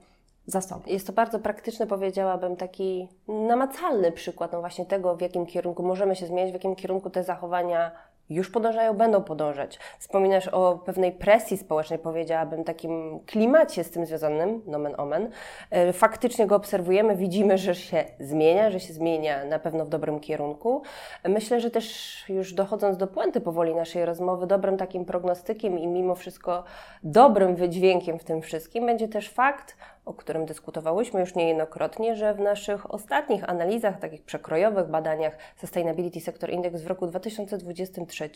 zasobów. 0.45 0.87
Jest 0.87 1.07
to 1.07 1.13
bardzo 1.13 1.39
praktyczny, 1.39 1.87
powiedziałabym, 1.87 2.55
taki 2.55 3.07
namacalny 3.27 4.11
przykład 4.11 4.51
no 4.51 4.59
właśnie 4.59 4.85
tego, 4.85 5.15
w 5.15 5.21
jakim 5.21 5.45
kierunku 5.45 5.83
możemy 5.83 6.15
się 6.15 6.25
zmieniać, 6.25 6.51
w 6.51 6.53
jakim 6.53 6.75
kierunku 6.75 7.09
te 7.09 7.23
zachowania 7.23 7.91
już 8.31 8.49
podążają, 8.49 8.93
będą 8.93 9.23
podążać. 9.23 9.79
Wspominasz 9.99 10.47
o 10.47 10.81
pewnej 10.85 11.11
presji 11.11 11.57
społecznej, 11.57 11.99
powiedziałabym, 11.99 12.63
takim 12.63 13.19
klimacie 13.25 13.83
z 13.83 13.91
tym 13.91 14.05
związanym, 14.05 14.61
nomen 14.65 14.95
omen. 14.97 15.29
E, 15.69 15.93
faktycznie 15.93 16.47
go 16.47 16.55
obserwujemy, 16.55 17.15
widzimy, 17.15 17.57
że 17.57 17.75
się 17.75 18.03
zmienia, 18.19 18.71
że 18.71 18.79
się 18.79 18.93
zmienia 18.93 19.45
na 19.45 19.59
pewno 19.59 19.85
w 19.85 19.89
dobrym 19.89 20.19
kierunku. 20.19 20.81
Myślę, 21.23 21.59
że 21.59 21.71
też 21.71 22.25
już 22.29 22.53
dochodząc 22.53 22.97
do 22.97 23.07
puenty 23.07 23.41
powoli 23.41 23.75
naszej 23.75 24.05
rozmowy, 24.05 24.47
dobrym 24.47 24.77
takim 24.77 25.05
prognostykiem 25.05 25.79
i 25.79 25.87
mimo 25.87 26.15
wszystko 26.15 26.63
dobrym 27.03 27.55
wydźwiękiem 27.55 28.19
w 28.19 28.23
tym 28.23 28.41
wszystkim 28.41 28.85
będzie 28.85 29.07
też 29.07 29.29
fakt, 29.29 29.77
o 30.05 30.13
którym 30.13 30.45
dyskutowałyśmy 30.45 31.19
już 31.19 31.35
niejednokrotnie, 31.35 32.15
że 32.15 32.33
w 32.33 32.39
naszych 32.39 32.93
ostatnich 32.93 33.49
analizach, 33.49 33.99
takich 33.99 34.23
przekrojowych 34.23 34.87
badaniach 34.87 35.37
Sustainability 35.55 36.19
Sector 36.19 36.49
Index 36.49 36.81
w 36.81 36.87
roku 36.87 37.07
2023 37.07 38.29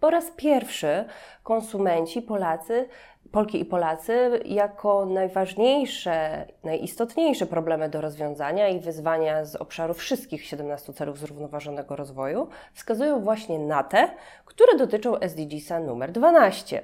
po 0.00 0.10
raz 0.10 0.30
pierwszy 0.36 1.04
konsumenci, 1.42 2.22
Polacy 2.22 2.88
Polki 3.30 3.60
i 3.60 3.64
Polacy 3.64 4.40
jako 4.44 5.06
najważniejsze, 5.06 6.46
najistotniejsze 6.64 7.46
problemy 7.46 7.88
do 7.88 8.00
rozwiązania 8.00 8.68
i 8.68 8.80
wyzwania 8.80 9.44
z 9.44 9.56
obszaru 9.56 9.94
wszystkich 9.94 10.44
17 10.44 10.92
celów 10.92 11.18
zrównoważonego 11.18 11.96
rozwoju 11.96 12.48
wskazują 12.74 13.20
właśnie 13.20 13.58
na 13.58 13.82
te, 13.84 14.08
które 14.44 14.78
dotyczą 14.78 15.18
SDGs-a 15.18 15.80
numer 15.80 16.12
12, 16.12 16.82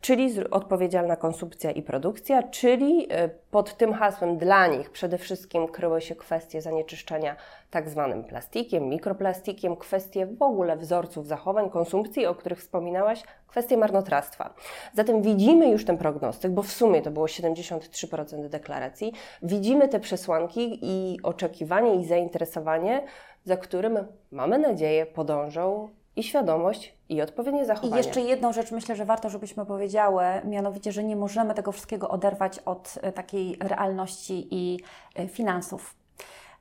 czyli 0.00 0.44
odpowiedzialna 0.50 1.16
konsumpcja 1.16 1.70
i 1.70 1.82
produkcja, 1.82 2.42
czyli 2.42 3.06
e, 3.10 3.28
pod 3.28 3.76
tym 3.76 3.92
hasłem 3.92 4.38
dla 4.38 4.66
nich 4.66 4.90
przede 4.90 5.18
wszystkim 5.18 5.68
kryły 5.68 6.00
się 6.00 6.14
kwestie 6.14 6.62
zanieczyszczenia 6.62 7.36
tak 7.70 7.88
zwanym 7.88 8.24
plastikiem, 8.24 8.88
mikroplastikiem, 8.88 9.76
kwestie 9.76 10.26
w 10.26 10.42
ogóle 10.42 10.76
wzorców 10.76 11.26
zachowań, 11.26 11.70
konsumpcji, 11.70 12.26
o 12.26 12.34
których 12.34 12.58
wspominałaś, 12.58 13.22
kwestie 13.46 13.76
marnotrawstwa. 13.76 14.54
Zatem 14.94 15.22
widzimy 15.22 15.68
już 15.68 15.84
ten 15.84 15.98
prognostyk, 15.98 16.52
bo 16.52 16.62
w 16.62 16.72
sumie 16.72 17.02
to 17.02 17.10
było 17.10 17.26
73% 17.26 18.48
deklaracji, 18.48 19.12
widzimy 19.42 19.88
te 19.88 20.00
przesłanki 20.00 20.78
i 20.82 21.18
oczekiwanie 21.22 21.94
i 21.94 22.04
zainteresowanie, 22.04 23.02
za 23.44 23.56
którym 23.56 23.98
mamy 24.30 24.58
nadzieję 24.58 25.06
podążą 25.06 25.88
i 26.16 26.22
świadomość, 26.22 26.94
i 27.08 27.22
odpowiednie 27.22 27.66
zachowanie. 27.66 27.92
I 27.94 27.96
jeszcze 27.96 28.20
jedną 28.20 28.52
rzecz 28.52 28.72
myślę, 28.72 28.96
że 28.96 29.04
warto, 29.04 29.30
żebyśmy 29.30 29.66
powiedziały, 29.66 30.24
mianowicie, 30.44 30.92
że 30.92 31.04
nie 31.04 31.16
możemy 31.16 31.54
tego 31.54 31.72
wszystkiego 31.72 32.08
oderwać 32.08 32.58
od 32.58 32.94
e, 33.02 33.12
takiej 33.12 33.56
realności 33.60 34.48
i 34.50 34.80
e, 35.14 35.28
finansów. 35.28 35.97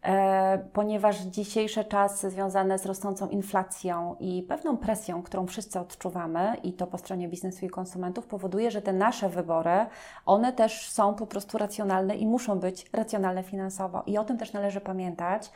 E, 0.08 0.58
ponieważ 0.74 1.20
dzisiejsze 1.20 1.86
czasy 1.86 2.30
związane 2.30 2.80
z 2.80 2.86
rosnącą 2.86 3.30
inflacją 3.30 4.16
i 4.20 4.44
pewną 4.44 4.78
presją, 4.78 5.24
którą 5.24 5.48
wszyscy 5.48 5.80
odczuwamy, 5.80 6.56
i 6.64 6.74
to 6.74 6.88
po 6.88 6.98
stronie 6.98 7.28
biznesu 7.28 7.66
i 7.66 7.70
konsumentów, 7.70 8.28
powoduje, 8.28 8.72
że 8.72 8.82
te 8.82 8.94
nasze 8.94 9.30
wybory, 9.30 9.86
one 10.26 10.54
też 10.54 10.90
są 10.90 11.16
po 11.16 11.28
prostu 11.28 11.58
racjonalne 11.58 12.16
i 12.16 12.28
muszą 12.28 12.60
być 12.60 12.86
racjonalne 12.94 13.44
finansowo. 13.44 14.04
I 14.06 14.18
o 14.18 14.24
tym 14.24 14.38
też 14.38 14.54
należy 14.54 14.82
pamiętać. 14.82 15.52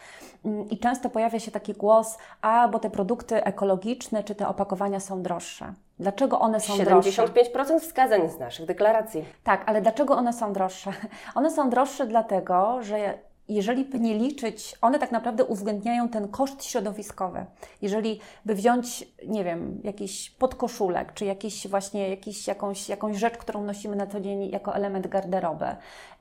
Mm, 0.45 0.69
I 0.69 0.77
często 0.77 1.09
pojawia 1.09 1.39
się 1.39 1.51
taki 1.51 1.73
głos, 1.73 2.17
a 2.41 2.67
bo 2.67 2.79
te 2.79 2.89
produkty 2.89 3.43
ekologiczne 3.43 4.23
czy 4.23 4.35
te 4.35 4.47
opakowania 4.47 4.99
są 4.99 5.21
droższe. 5.21 5.73
Dlaczego 5.99 6.39
one 6.39 6.59
są 6.59 6.73
75% 6.73 6.85
droższe? 6.85 7.23
75% 7.23 7.79
wskazań 7.79 8.29
z 8.29 8.39
naszych 8.39 8.65
deklaracji. 8.65 9.25
Tak, 9.43 9.63
ale 9.65 9.81
dlaczego 9.81 10.15
one 10.15 10.33
są 10.33 10.53
droższe? 10.53 10.91
One 11.35 11.51
są 11.51 11.69
droższe 11.69 12.07
dlatego, 12.07 12.83
że 12.83 13.17
jeżeli 13.55 13.85
by 13.85 13.99
nie 13.99 14.13
liczyć, 14.13 14.75
one 14.81 14.99
tak 14.99 15.11
naprawdę 15.11 15.45
uwzględniają 15.45 16.09
ten 16.09 16.27
koszt 16.27 16.63
środowiskowy. 16.63 17.45
Jeżeli 17.81 18.19
by 18.45 18.55
wziąć, 18.55 19.05
nie 19.27 19.43
wiem, 19.43 19.81
jakiś 19.83 20.29
podkoszulek, 20.29 21.13
czy 21.13 21.25
jakiś 21.25 21.67
właśnie 21.67 22.09
jakiś, 22.09 22.47
jakąś, 22.47 22.89
jakąś 22.89 23.17
rzecz, 23.17 23.37
którą 23.37 23.63
nosimy 23.63 23.95
na 23.95 24.07
co 24.07 24.19
dzień 24.19 24.49
jako 24.49 24.75
element 24.75 25.07
garderoby 25.07 25.65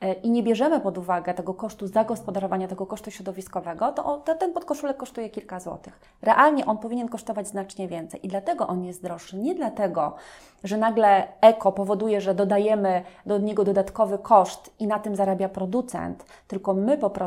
e, 0.00 0.12
i 0.12 0.30
nie 0.30 0.42
bierzemy 0.42 0.80
pod 0.80 0.98
uwagę 0.98 1.34
tego 1.34 1.54
kosztu 1.54 1.86
zagospodarowania, 1.86 2.68
tego 2.68 2.86
kosztu 2.86 3.10
środowiskowego, 3.10 3.92
to, 3.92 4.22
to 4.24 4.34
ten 4.34 4.52
podkoszulek 4.52 4.96
kosztuje 4.96 5.30
kilka 5.30 5.60
złotych. 5.60 6.00
Realnie 6.22 6.66
on 6.66 6.78
powinien 6.78 7.08
kosztować 7.08 7.48
znacznie 7.48 7.88
więcej 7.88 8.26
i 8.26 8.28
dlatego 8.28 8.66
on 8.66 8.84
jest 8.84 9.02
droższy. 9.02 9.36
Nie 9.36 9.54
dlatego, 9.54 10.16
że 10.64 10.78
nagle 10.78 11.28
eko 11.40 11.72
powoduje, 11.72 12.20
że 12.20 12.34
dodajemy 12.34 13.02
do 13.26 13.38
niego 13.38 13.64
dodatkowy 13.64 14.18
koszt 14.18 14.70
i 14.78 14.86
na 14.86 14.98
tym 14.98 15.16
zarabia 15.16 15.48
producent, 15.48 16.24
tylko 16.48 16.74
my 16.74 16.98
po 16.98 17.10
prostu 17.10 17.19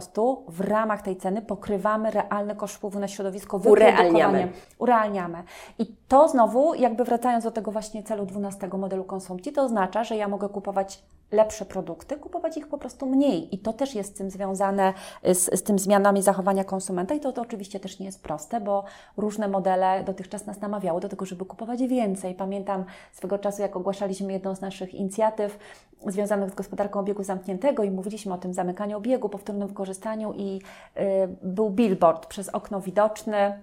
w 0.48 0.62
ramach 0.62 1.02
tej 1.02 1.18
ceny 1.18 1.42
pokrywamy 1.42 2.12
realny 2.12 2.56
koszt 2.56 2.76
wpływu 2.76 3.00
na 3.00 3.08
środowisko, 3.08 3.58
urealniamy. 3.58 4.52
urealniamy. 4.78 5.44
I 5.80 5.86
to 6.08 6.28
znowu, 6.28 6.74
jakby 6.74 7.04
wracając 7.04 7.44
do 7.44 7.52
tego 7.52 7.72
właśnie 7.72 8.04
celu 8.04 8.26
12 8.26 8.68
modelu 8.68 9.04
konsumpcji, 9.04 9.52
to 9.52 9.64
oznacza, 9.64 10.04
że 10.04 10.16
ja 10.16 10.28
mogę 10.28 10.50
kupować 10.50 11.04
lepsze 11.34 11.66
produkty, 11.66 12.18
kupować 12.18 12.58
ich 12.58 12.68
po 12.68 12.78
prostu 12.78 13.06
mniej. 13.06 13.56
I 13.56 13.60
to 13.60 13.74
też 13.74 13.96
jest 13.96 14.10
z 14.10 14.18
tym 14.18 14.30
związane, 14.30 14.94
z, 15.24 15.60
z 15.60 15.64
tym 15.64 15.80
zmianami 15.80 16.22
zachowania 16.22 16.64
konsumenta 16.64 17.14
i 17.14 17.20
to, 17.20 17.34
to 17.34 17.42
oczywiście 17.42 17.80
też 17.80 18.00
nie 18.00 18.06
jest 18.06 18.24
proste, 18.24 18.62
bo 18.62 18.84
różne 19.18 19.48
modele 19.48 20.04
dotychczas 20.04 20.46
nas 20.46 20.62
namawiały 20.62 21.02
do 21.02 21.10
tego, 21.10 21.26
żeby 21.26 21.46
kupować 21.46 21.84
więcej. 21.84 22.36
Pamiętam 22.36 22.86
swego 23.12 23.40
czasu, 23.40 23.62
jak 23.62 23.76
ogłaszaliśmy 23.76 24.34
jedną 24.34 24.56
z 24.56 24.62
naszych 24.62 24.94
inicjatyw 24.94 25.60
związanych 26.08 26.52
z 26.52 26.56
gospodarką 26.56 27.00
obiegu 27.00 27.24
zamkniętego 27.24 27.84
i 27.84 27.92
mówiliśmy 27.92 28.34
o 28.34 28.38
tym 28.38 28.54
zamykaniu 28.54 28.98
obiegu, 28.98 29.30
powtórnym 29.30 29.68
wykorzystaniu 29.68 30.34
i 30.34 30.62
y, 30.98 31.02
był 31.44 31.70
billboard 31.70 32.26
przez 32.26 32.50
okno 32.50 32.82
widoczny, 32.82 33.60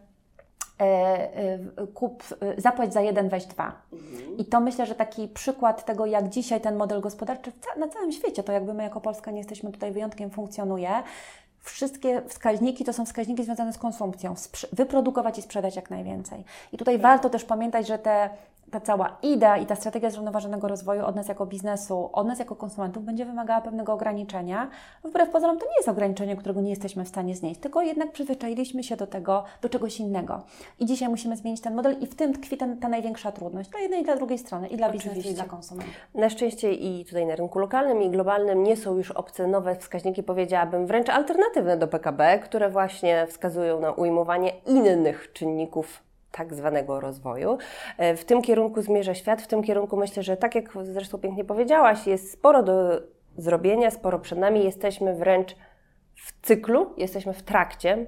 kup, 1.94 2.24
e, 2.40 2.60
zapłać 2.60 2.92
za 2.92 3.00
jeden, 3.00 3.28
weź 3.28 3.46
dwa. 3.46 3.72
Mhm. 3.92 4.36
I 4.38 4.44
to 4.44 4.60
myślę, 4.60 4.86
że 4.86 4.94
taki 4.94 5.28
przykład 5.28 5.84
tego, 5.84 6.06
jak 6.06 6.28
dzisiaj 6.28 6.60
ten 6.60 6.76
model 6.76 7.00
gospodarczy 7.00 7.52
na 7.76 7.88
całym 7.88 8.12
świecie, 8.12 8.42
to 8.42 8.52
jakby 8.52 8.74
my 8.74 8.82
jako 8.82 9.00
Polska 9.00 9.30
nie 9.30 9.38
jesteśmy 9.38 9.72
tutaj 9.72 9.92
wyjątkiem, 9.92 10.30
funkcjonuje. 10.30 10.90
Wszystkie 11.62 12.22
wskaźniki 12.28 12.84
to 12.84 12.92
są 12.92 13.04
wskaźniki 13.04 13.44
związane 13.44 13.72
z 13.72 13.78
konsumpcją. 13.78 14.34
Wyprodukować 14.72 15.38
i 15.38 15.42
sprzedać 15.42 15.76
jak 15.76 15.90
najwięcej. 15.90 16.44
I 16.72 16.78
tutaj 16.78 16.94
tak. 16.94 17.02
warto 17.02 17.30
też 17.30 17.44
pamiętać, 17.44 17.86
że 17.86 17.98
te 17.98 18.30
ta 18.70 18.80
cała 18.80 19.16
idea 19.22 19.58
i 19.58 19.66
ta 19.66 19.76
strategia 19.76 20.10
zrównoważonego 20.10 20.68
rozwoju 20.68 21.04
od 21.04 21.16
nas 21.16 21.28
jako 21.28 21.46
biznesu, 21.46 22.10
od 22.12 22.26
nas 22.26 22.38
jako 22.38 22.56
konsumentów 22.56 23.04
będzie 23.04 23.24
wymagała 23.24 23.60
pewnego 23.60 23.92
ograniczenia. 23.92 24.70
Wbrew 25.04 25.30
pozorom 25.30 25.58
to 25.58 25.66
nie 25.66 25.76
jest 25.76 25.88
ograniczenie, 25.88 26.36
którego 26.36 26.60
nie 26.60 26.70
jesteśmy 26.70 27.04
w 27.04 27.08
stanie 27.08 27.36
znieść, 27.36 27.60
tylko 27.60 27.82
jednak 27.82 28.12
przyzwyczailiśmy 28.12 28.84
się 28.84 28.96
do 28.96 29.06
tego, 29.06 29.44
do 29.62 29.68
czegoś 29.68 30.00
innego. 30.00 30.42
I 30.80 30.86
dzisiaj 30.86 31.08
musimy 31.08 31.36
zmienić 31.36 31.60
ten 31.60 31.74
model 31.74 31.96
i 32.00 32.06
w 32.06 32.14
tym 32.14 32.34
tkwi 32.34 32.56
ten, 32.56 32.78
ta 32.78 32.88
największa 32.88 33.32
trudność 33.32 33.70
dla 33.70 33.80
jednej 33.80 34.00
i 34.00 34.04
dla 34.04 34.16
drugiej 34.16 34.38
strony, 34.38 34.68
i 34.68 34.76
dla 34.76 34.90
biznesu, 34.90 35.28
i 35.28 35.34
dla 35.34 35.44
konsumentów. 35.44 35.94
Na 36.14 36.30
szczęście 36.30 36.72
i 36.72 37.04
tutaj 37.04 37.26
na 37.26 37.36
rynku 37.36 37.58
lokalnym 37.58 38.02
i 38.02 38.10
globalnym 38.10 38.62
nie 38.62 38.76
są 38.76 38.96
już 38.96 39.10
obce 39.10 39.46
nowe 39.46 39.76
wskaźniki, 39.76 40.22
powiedziałabym 40.22 40.86
wręcz 40.86 41.08
alternatywne 41.08 41.49
do 41.78 41.88
PKB, 41.88 42.38
które 42.38 42.70
właśnie 42.70 43.26
wskazują 43.26 43.80
na 43.80 43.92
ujmowanie 43.92 44.52
innych 44.66 45.32
czynników 45.32 46.02
tak 46.32 46.54
zwanego 46.54 47.00
rozwoju. 47.00 47.58
E, 47.98 48.16
w 48.16 48.24
tym 48.24 48.42
kierunku 48.42 48.82
zmierza 48.82 49.14
świat, 49.14 49.42
w 49.42 49.46
tym 49.46 49.62
kierunku 49.62 49.96
myślę, 49.96 50.22
że 50.22 50.36
tak 50.36 50.54
jak 50.54 50.72
zresztą 50.82 51.18
pięknie 51.18 51.44
powiedziałaś, 51.44 52.06
jest 52.06 52.32
sporo 52.32 52.62
do 52.62 53.00
zrobienia, 53.36 53.90
sporo 53.90 54.18
przed 54.18 54.38
nami, 54.38 54.64
jesteśmy 54.64 55.14
wręcz 55.14 55.56
w 56.14 56.46
cyklu, 56.46 56.94
jesteśmy 56.96 57.32
w 57.32 57.42
trakcie. 57.42 58.06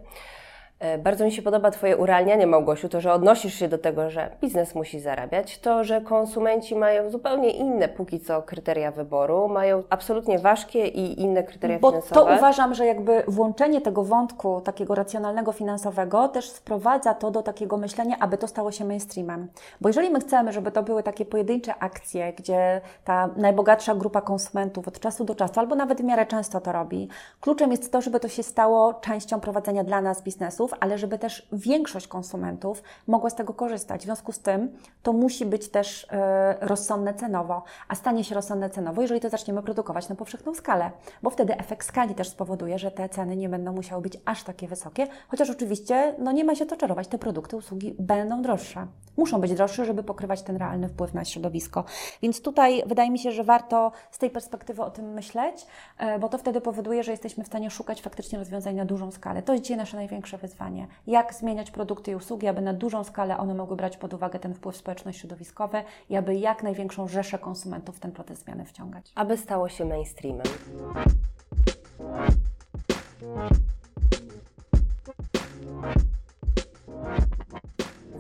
E, 0.82 0.98
bardzo 0.98 1.24
mi 1.24 1.32
się 1.32 1.42
podoba 1.42 1.70
Twoje 1.70 1.96
urealnianie, 1.96 2.46
Małgosiu, 2.46 2.88
to, 2.88 3.00
że 3.00 3.12
odnosisz 3.12 3.54
się 3.54 3.68
do 3.68 3.78
tego, 3.78 4.10
że 4.10 4.30
biznes 4.40 4.74
musi 4.74 5.00
zarabiać, 5.00 5.58
to, 5.58 5.84
że 5.84 6.00
konsumenci 6.00 6.76
mają 6.76 7.10
zupełnie 7.10 7.50
inne 7.50 7.88
póki 7.88 8.20
co 8.20 8.42
kryteria 8.42 8.90
wyboru, 8.90 9.48
mają 9.48 9.82
absolutnie 9.90 10.38
ważkie 10.38 10.86
i 10.86 11.20
inne 11.20 11.42
kryteria 11.42 11.78
Bo 11.78 11.90
finansowe. 11.90 12.14
To 12.14 12.36
uważam, 12.36 12.74
że 12.74 12.86
jakby 12.86 13.22
włączenie 13.28 13.80
tego 13.80 14.04
wątku 14.04 14.60
takiego 14.60 14.94
racjonalnego 14.94 15.52
finansowego 15.52 16.28
też 16.28 16.50
sprowadza 16.50 17.14
to 17.14 17.30
do 17.30 17.42
takiego 17.42 17.76
myślenia, 17.76 18.16
aby 18.20 18.38
to 18.38 18.48
stało 18.48 18.72
się 18.72 18.84
mainstreamem. 18.84 19.48
Bo 19.80 19.88
jeżeli 19.88 20.10
my 20.10 20.20
chcemy, 20.20 20.52
żeby 20.52 20.72
to 20.72 20.82
były 20.82 21.02
takie 21.02 21.24
pojedyncze 21.24 21.74
akcje, 21.78 22.32
gdzie 22.32 22.80
ta 23.04 23.28
najbogatsza 23.36 23.94
grupa 23.94 24.20
konsumentów 24.20 24.88
od 24.88 25.00
czasu 25.00 25.24
do 25.24 25.34
czasu, 25.34 25.60
albo 25.60 25.74
nawet 25.74 26.00
w 26.00 26.04
miarę 26.04 26.26
często 26.26 26.60
to 26.60 26.72
robi, 26.72 27.08
kluczem 27.40 27.70
jest 27.70 27.92
to, 27.92 28.00
żeby 28.00 28.20
to 28.20 28.28
się 28.28 28.42
stało 28.42 28.94
częścią 28.94 29.40
prowadzenia 29.40 29.84
dla 29.84 30.00
nas 30.00 30.22
biznesów, 30.22 30.71
ale 30.80 30.98
żeby 30.98 31.18
też 31.18 31.48
większość 31.52 32.08
konsumentów 32.08 32.82
mogła 33.06 33.30
z 33.30 33.34
tego 33.34 33.54
korzystać. 33.54 34.00
W 34.00 34.04
związku 34.04 34.32
z 34.32 34.38
tym 34.38 34.78
to 35.02 35.12
musi 35.12 35.46
być 35.46 35.68
też 35.68 36.06
e, 36.10 36.56
rozsądne 36.60 37.14
cenowo, 37.14 37.62
a 37.88 37.94
stanie 37.94 38.24
się 38.24 38.34
rozsądne 38.34 38.70
cenowo, 38.70 39.02
jeżeli 39.02 39.20
to 39.20 39.28
zaczniemy 39.28 39.62
produkować 39.62 40.08
na 40.08 40.14
powszechną 40.14 40.54
skalę, 40.54 40.90
bo 41.22 41.30
wtedy 41.30 41.56
efekt 41.58 41.86
skali 41.86 42.14
też 42.14 42.28
spowoduje, 42.28 42.78
że 42.78 42.90
te 42.90 43.08
ceny 43.08 43.36
nie 43.36 43.48
będą 43.48 43.72
musiały 43.72 44.02
być 44.02 44.18
aż 44.24 44.42
takie 44.42 44.68
wysokie, 44.68 45.06
chociaż 45.28 45.50
oczywiście 45.50 46.14
no 46.18 46.32
nie 46.32 46.44
ma 46.44 46.54
się 46.54 46.66
to 46.66 46.76
czarować, 46.76 47.08
te 47.08 47.18
produkty, 47.18 47.56
usługi 47.56 47.94
będą 47.98 48.42
droższe. 48.42 48.86
Muszą 49.16 49.40
być 49.40 49.54
droższe, 49.54 49.84
żeby 49.84 50.02
pokrywać 50.02 50.42
ten 50.42 50.56
realny 50.56 50.88
wpływ 50.88 51.14
na 51.14 51.24
środowisko. 51.24 51.84
Więc 52.22 52.42
tutaj 52.42 52.82
wydaje 52.86 53.10
mi 53.10 53.18
się, 53.18 53.32
że 53.32 53.44
warto 53.44 53.92
z 54.10 54.18
tej 54.18 54.30
perspektywy 54.30 54.82
o 54.82 54.90
tym 54.90 55.12
myśleć, 55.12 55.66
e, 55.98 56.18
bo 56.18 56.28
to 56.28 56.38
wtedy 56.38 56.60
powoduje, 56.60 57.02
że 57.02 57.10
jesteśmy 57.10 57.44
w 57.44 57.46
stanie 57.46 57.70
szukać 57.70 58.02
faktycznie 58.02 58.38
rozwiązań 58.38 58.74
na 58.74 58.84
dużą 58.84 59.10
skalę. 59.10 59.42
To 59.42 59.52
jest 59.52 59.64
dzisiaj 59.64 59.76
nasze 59.76 59.96
największe 59.96 60.38
wyzwanie 60.38 60.61
Jak 61.06 61.34
zmieniać 61.34 61.70
produkty 61.70 62.10
i 62.10 62.14
usługi, 62.14 62.48
aby 62.48 62.60
na 62.60 62.72
dużą 62.72 63.04
skalę 63.04 63.38
one 63.38 63.54
mogły 63.54 63.76
brać 63.76 63.96
pod 63.96 64.14
uwagę 64.14 64.38
ten 64.38 64.54
wpływ 64.54 64.76
społeczno-środowiskowy 64.76 65.84
i 66.10 66.16
aby 66.16 66.34
jak 66.34 66.62
największą 66.62 67.08
rzeszę 67.08 67.38
konsumentów 67.38 67.96
w 67.96 68.00
ten 68.00 68.12
proces 68.12 68.38
zmiany 68.38 68.64
wciągać. 68.64 69.12
Aby 69.14 69.36
stało 69.36 69.68
się 69.68 69.84
mainstreamem. 69.84 70.46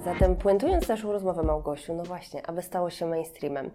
Zatem 0.04 0.36
puentując 0.36 0.88
naszą 0.88 1.12
rozmowę 1.12 1.42
Małgosiu, 1.42 1.94
no 1.94 2.02
właśnie, 2.02 2.46
aby 2.46 2.62
stało 2.62 2.90
się 2.90 3.06
mainstreamem. 3.06 3.70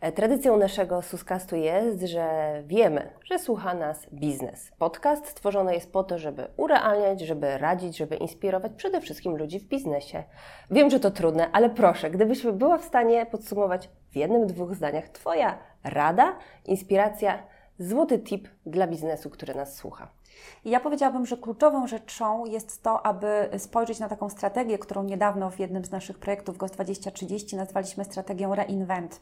E, 0.00 0.12
tradycją 0.12 0.56
naszego 0.56 1.02
Suskastu 1.02 1.56
jest, 1.56 2.02
że 2.02 2.52
wiemy, 2.66 3.10
że 3.24 3.38
słucha 3.38 3.74
nas 3.74 4.06
biznes. 4.12 4.70
Podcast 4.78 5.26
stworzony 5.26 5.74
jest 5.74 5.92
po 5.92 6.04
to, 6.04 6.18
żeby 6.18 6.48
urealniać, 6.56 7.20
żeby 7.20 7.58
radzić, 7.58 7.96
żeby 7.96 8.16
inspirować 8.16 8.72
przede 8.76 9.00
wszystkim 9.00 9.36
ludzi 9.36 9.60
w 9.60 9.68
biznesie. 9.68 10.24
Wiem, 10.70 10.90
że 10.90 11.00
to 11.00 11.10
trudne, 11.10 11.50
ale 11.52 11.70
proszę, 11.70 12.10
gdybyś 12.10 12.46
była 12.46 12.78
w 12.78 12.84
stanie 12.84 13.26
podsumować 13.26 13.90
w 14.10 14.16
jednym, 14.16 14.46
dwóch 14.46 14.74
zdaniach 14.74 15.08
Twoja 15.08 15.58
rada, 15.84 16.36
inspiracja, 16.64 17.42
złoty 17.78 18.18
tip 18.18 18.48
dla 18.66 18.86
biznesu, 18.86 19.30
który 19.30 19.54
nas 19.54 19.76
słucha. 19.76 20.19
Ja 20.64 20.80
powiedziałabym, 20.80 21.26
że 21.26 21.36
kluczową 21.36 21.86
rzeczą 21.86 22.44
jest 22.44 22.82
to, 22.82 23.06
aby 23.06 23.50
spojrzeć 23.58 23.98
na 23.98 24.08
taką 24.08 24.30
strategię, 24.30 24.78
którą 24.78 25.04
niedawno 25.04 25.50
w 25.50 25.58
jednym 25.58 25.84
z 25.84 25.90
naszych 25.90 26.18
projektów 26.18 26.56
GOS 26.56 26.70
2030 26.70 27.56
nazwaliśmy 27.56 28.04
strategią 28.04 28.54
Reinvent. 28.54 29.20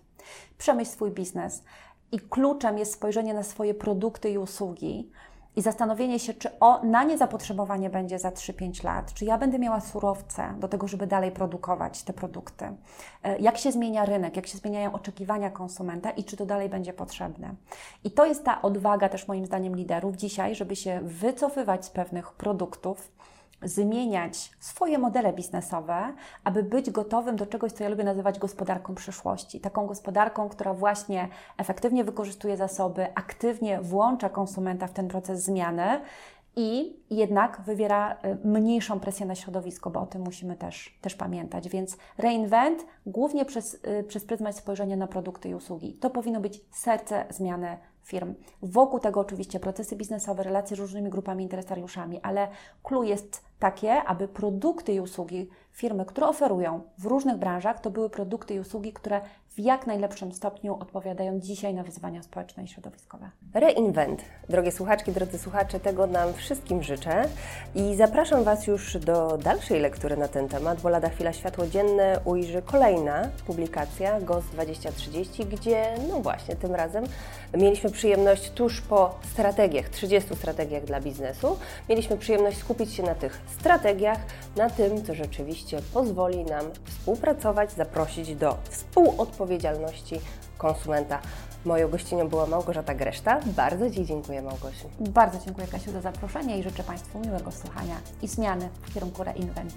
Przemyśl 0.58 0.90
swój 0.90 1.10
biznes. 1.10 1.62
I 2.12 2.20
kluczem 2.20 2.78
jest 2.78 2.92
spojrzenie 2.92 3.34
na 3.34 3.42
swoje 3.42 3.74
produkty 3.74 4.30
i 4.30 4.38
usługi, 4.38 5.10
i 5.58 5.62
zastanowienie 5.62 6.18
się, 6.18 6.34
czy 6.34 6.58
o, 6.60 6.82
na 6.84 7.04
nie 7.04 7.18
zapotrzebowanie 7.18 7.90
będzie 7.90 8.18
za 8.18 8.30
3-5 8.30 8.84
lat, 8.84 9.14
czy 9.14 9.24
ja 9.24 9.38
będę 9.38 9.58
miała 9.58 9.80
surowce 9.80 10.54
do 10.58 10.68
tego, 10.68 10.88
żeby 10.88 11.06
dalej 11.06 11.32
produkować 11.32 12.02
te 12.02 12.12
produkty, 12.12 12.64
e, 13.22 13.38
jak 13.38 13.58
się 13.58 13.72
zmienia 13.72 14.04
rynek, 14.04 14.36
jak 14.36 14.46
się 14.46 14.58
zmieniają 14.58 14.92
oczekiwania 14.92 15.50
konsumenta 15.50 16.10
i 16.10 16.24
czy 16.24 16.36
to 16.36 16.46
dalej 16.46 16.68
będzie 16.68 16.92
potrzebne. 16.92 17.54
I 18.04 18.10
to 18.10 18.26
jest 18.26 18.44
ta 18.44 18.62
odwaga 18.62 19.08
też 19.08 19.28
moim 19.28 19.46
zdaniem 19.46 19.76
liderów 19.76 20.16
dzisiaj, 20.16 20.54
żeby 20.54 20.76
się 20.76 21.00
wycofywać 21.02 21.84
z 21.84 21.90
pewnych 21.90 22.32
produktów, 22.32 23.12
zmieniać 23.62 24.50
swoje 24.60 24.98
modele 24.98 25.32
biznesowe, 25.32 26.14
aby 26.44 26.62
być 26.62 26.90
gotowym 26.90 27.36
do 27.36 27.46
czegoś, 27.46 27.72
co 27.72 27.84
ja 27.84 27.90
lubię 27.90 28.04
nazywać 28.04 28.38
gospodarką 28.38 28.94
przyszłości. 28.94 29.60
Taką 29.60 29.86
gospodarką, 29.86 30.48
która 30.48 30.74
właśnie 30.74 31.28
efektywnie 31.56 32.04
wykorzystuje 32.04 32.56
zasoby, 32.56 33.06
aktywnie 33.14 33.80
włącza 33.80 34.28
konsumenta 34.28 34.86
w 34.86 34.92
ten 34.92 35.08
proces 35.08 35.42
zmiany 35.42 36.00
i 36.56 36.96
jednak 37.10 37.60
wywiera 37.60 38.12
y, 38.12 38.48
mniejszą 38.48 39.00
presję 39.00 39.26
na 39.26 39.34
środowisko, 39.34 39.90
bo 39.90 40.00
o 40.00 40.06
tym 40.06 40.22
musimy 40.22 40.56
też, 40.56 40.98
też 41.00 41.14
pamiętać. 41.14 41.68
Więc 41.68 41.96
reinvent 42.18 42.86
głównie 43.06 43.44
przez, 43.44 43.74
y, 43.74 44.04
przez 44.08 44.24
pryzmat 44.24 44.56
spojrzenia 44.56 44.96
na 44.96 45.06
produkty 45.06 45.48
i 45.48 45.54
usługi. 45.54 45.94
To 45.94 46.10
powinno 46.10 46.40
być 46.40 46.60
serce 46.70 47.24
zmiany 47.30 47.78
firm. 48.02 48.34
Wokół 48.62 49.00
tego 49.00 49.20
oczywiście 49.20 49.60
procesy 49.60 49.96
biznesowe, 49.96 50.42
relacje 50.42 50.76
z 50.76 50.80
różnymi 50.80 51.10
grupami 51.10 51.42
interesariuszami, 51.42 52.20
ale 52.22 52.48
clue 52.82 53.02
jest 53.02 53.47
takie, 53.58 54.02
aby 54.02 54.28
produkty 54.28 54.92
i 54.92 55.00
usługi 55.00 55.48
firmy, 55.72 56.04
które 56.04 56.26
oferują 56.28 56.80
w 56.98 57.04
różnych 57.04 57.36
branżach, 57.36 57.80
to 57.80 57.90
były 57.90 58.10
produkty 58.10 58.54
i 58.54 58.60
usługi, 58.60 58.92
które 58.92 59.20
w 59.48 59.60
jak 59.60 59.86
najlepszym 59.86 60.32
stopniu 60.32 60.78
odpowiadają 60.80 61.40
dzisiaj 61.40 61.74
na 61.74 61.82
wyzwania 61.82 62.22
społeczne 62.22 62.64
i 62.64 62.68
środowiskowe. 62.68 63.30
Reinvent. 63.54 64.24
Drogie 64.48 64.72
słuchaczki, 64.72 65.12
drodzy 65.12 65.38
słuchacze, 65.38 65.80
tego 65.80 66.06
nam 66.06 66.34
wszystkim 66.34 66.82
życzę 66.82 67.24
i 67.74 67.96
zapraszam 67.96 68.44
Was 68.44 68.66
już 68.66 68.96
do 68.96 69.38
dalszej 69.38 69.80
lektury 69.80 70.16
na 70.16 70.28
ten 70.28 70.48
temat, 70.48 70.80
bo 70.80 70.88
lada 70.88 71.08
chwila 71.08 71.32
światło 71.32 71.66
dzienne 71.66 72.20
ujrzy 72.24 72.62
kolejna 72.62 73.28
publikacja 73.46 74.20
GOS 74.20 74.44
2030, 74.44 75.46
gdzie 75.46 75.94
no 76.08 76.20
właśnie 76.20 76.56
tym 76.56 76.74
razem 76.74 77.04
mieliśmy 77.54 77.90
przyjemność 77.90 78.50
tuż 78.50 78.80
po 78.80 79.14
strategiach, 79.32 79.88
30 79.88 80.36
strategiach 80.36 80.84
dla 80.84 81.00
biznesu, 81.00 81.58
mieliśmy 81.88 82.16
przyjemność 82.16 82.58
skupić 82.58 82.94
się 82.94 83.02
na 83.02 83.14
tych 83.14 83.40
strategiach, 83.50 84.18
na 84.56 84.70
tym, 84.70 85.04
co 85.04 85.14
rzeczywiście 85.14 85.82
pozwoli 85.94 86.44
nam 86.44 86.64
współpracować, 86.84 87.72
zaprosić 87.72 88.34
do 88.34 88.56
współodpowiedzialności 88.70 90.20
konsumenta. 90.58 91.20
Moją 91.64 91.88
gościnią 91.88 92.28
była 92.28 92.46
Małgorzata 92.46 92.94
Greszta. 92.94 93.40
Bardzo 93.46 93.90
Ci 93.90 94.06
dziękuję, 94.06 94.42
Małgosiu. 94.42 94.88
Bardzo 95.00 95.38
dziękuję, 95.44 95.66
Kasiu, 95.66 95.92
za 95.92 96.00
zaproszenie 96.00 96.58
i 96.58 96.62
życzę 96.62 96.82
Państwu 96.82 97.20
miłego 97.20 97.52
słuchania 97.52 97.96
i 98.22 98.28
zmiany 98.28 98.68
w 98.82 98.94
kierunku 98.94 99.24
reinvent. 99.24 99.74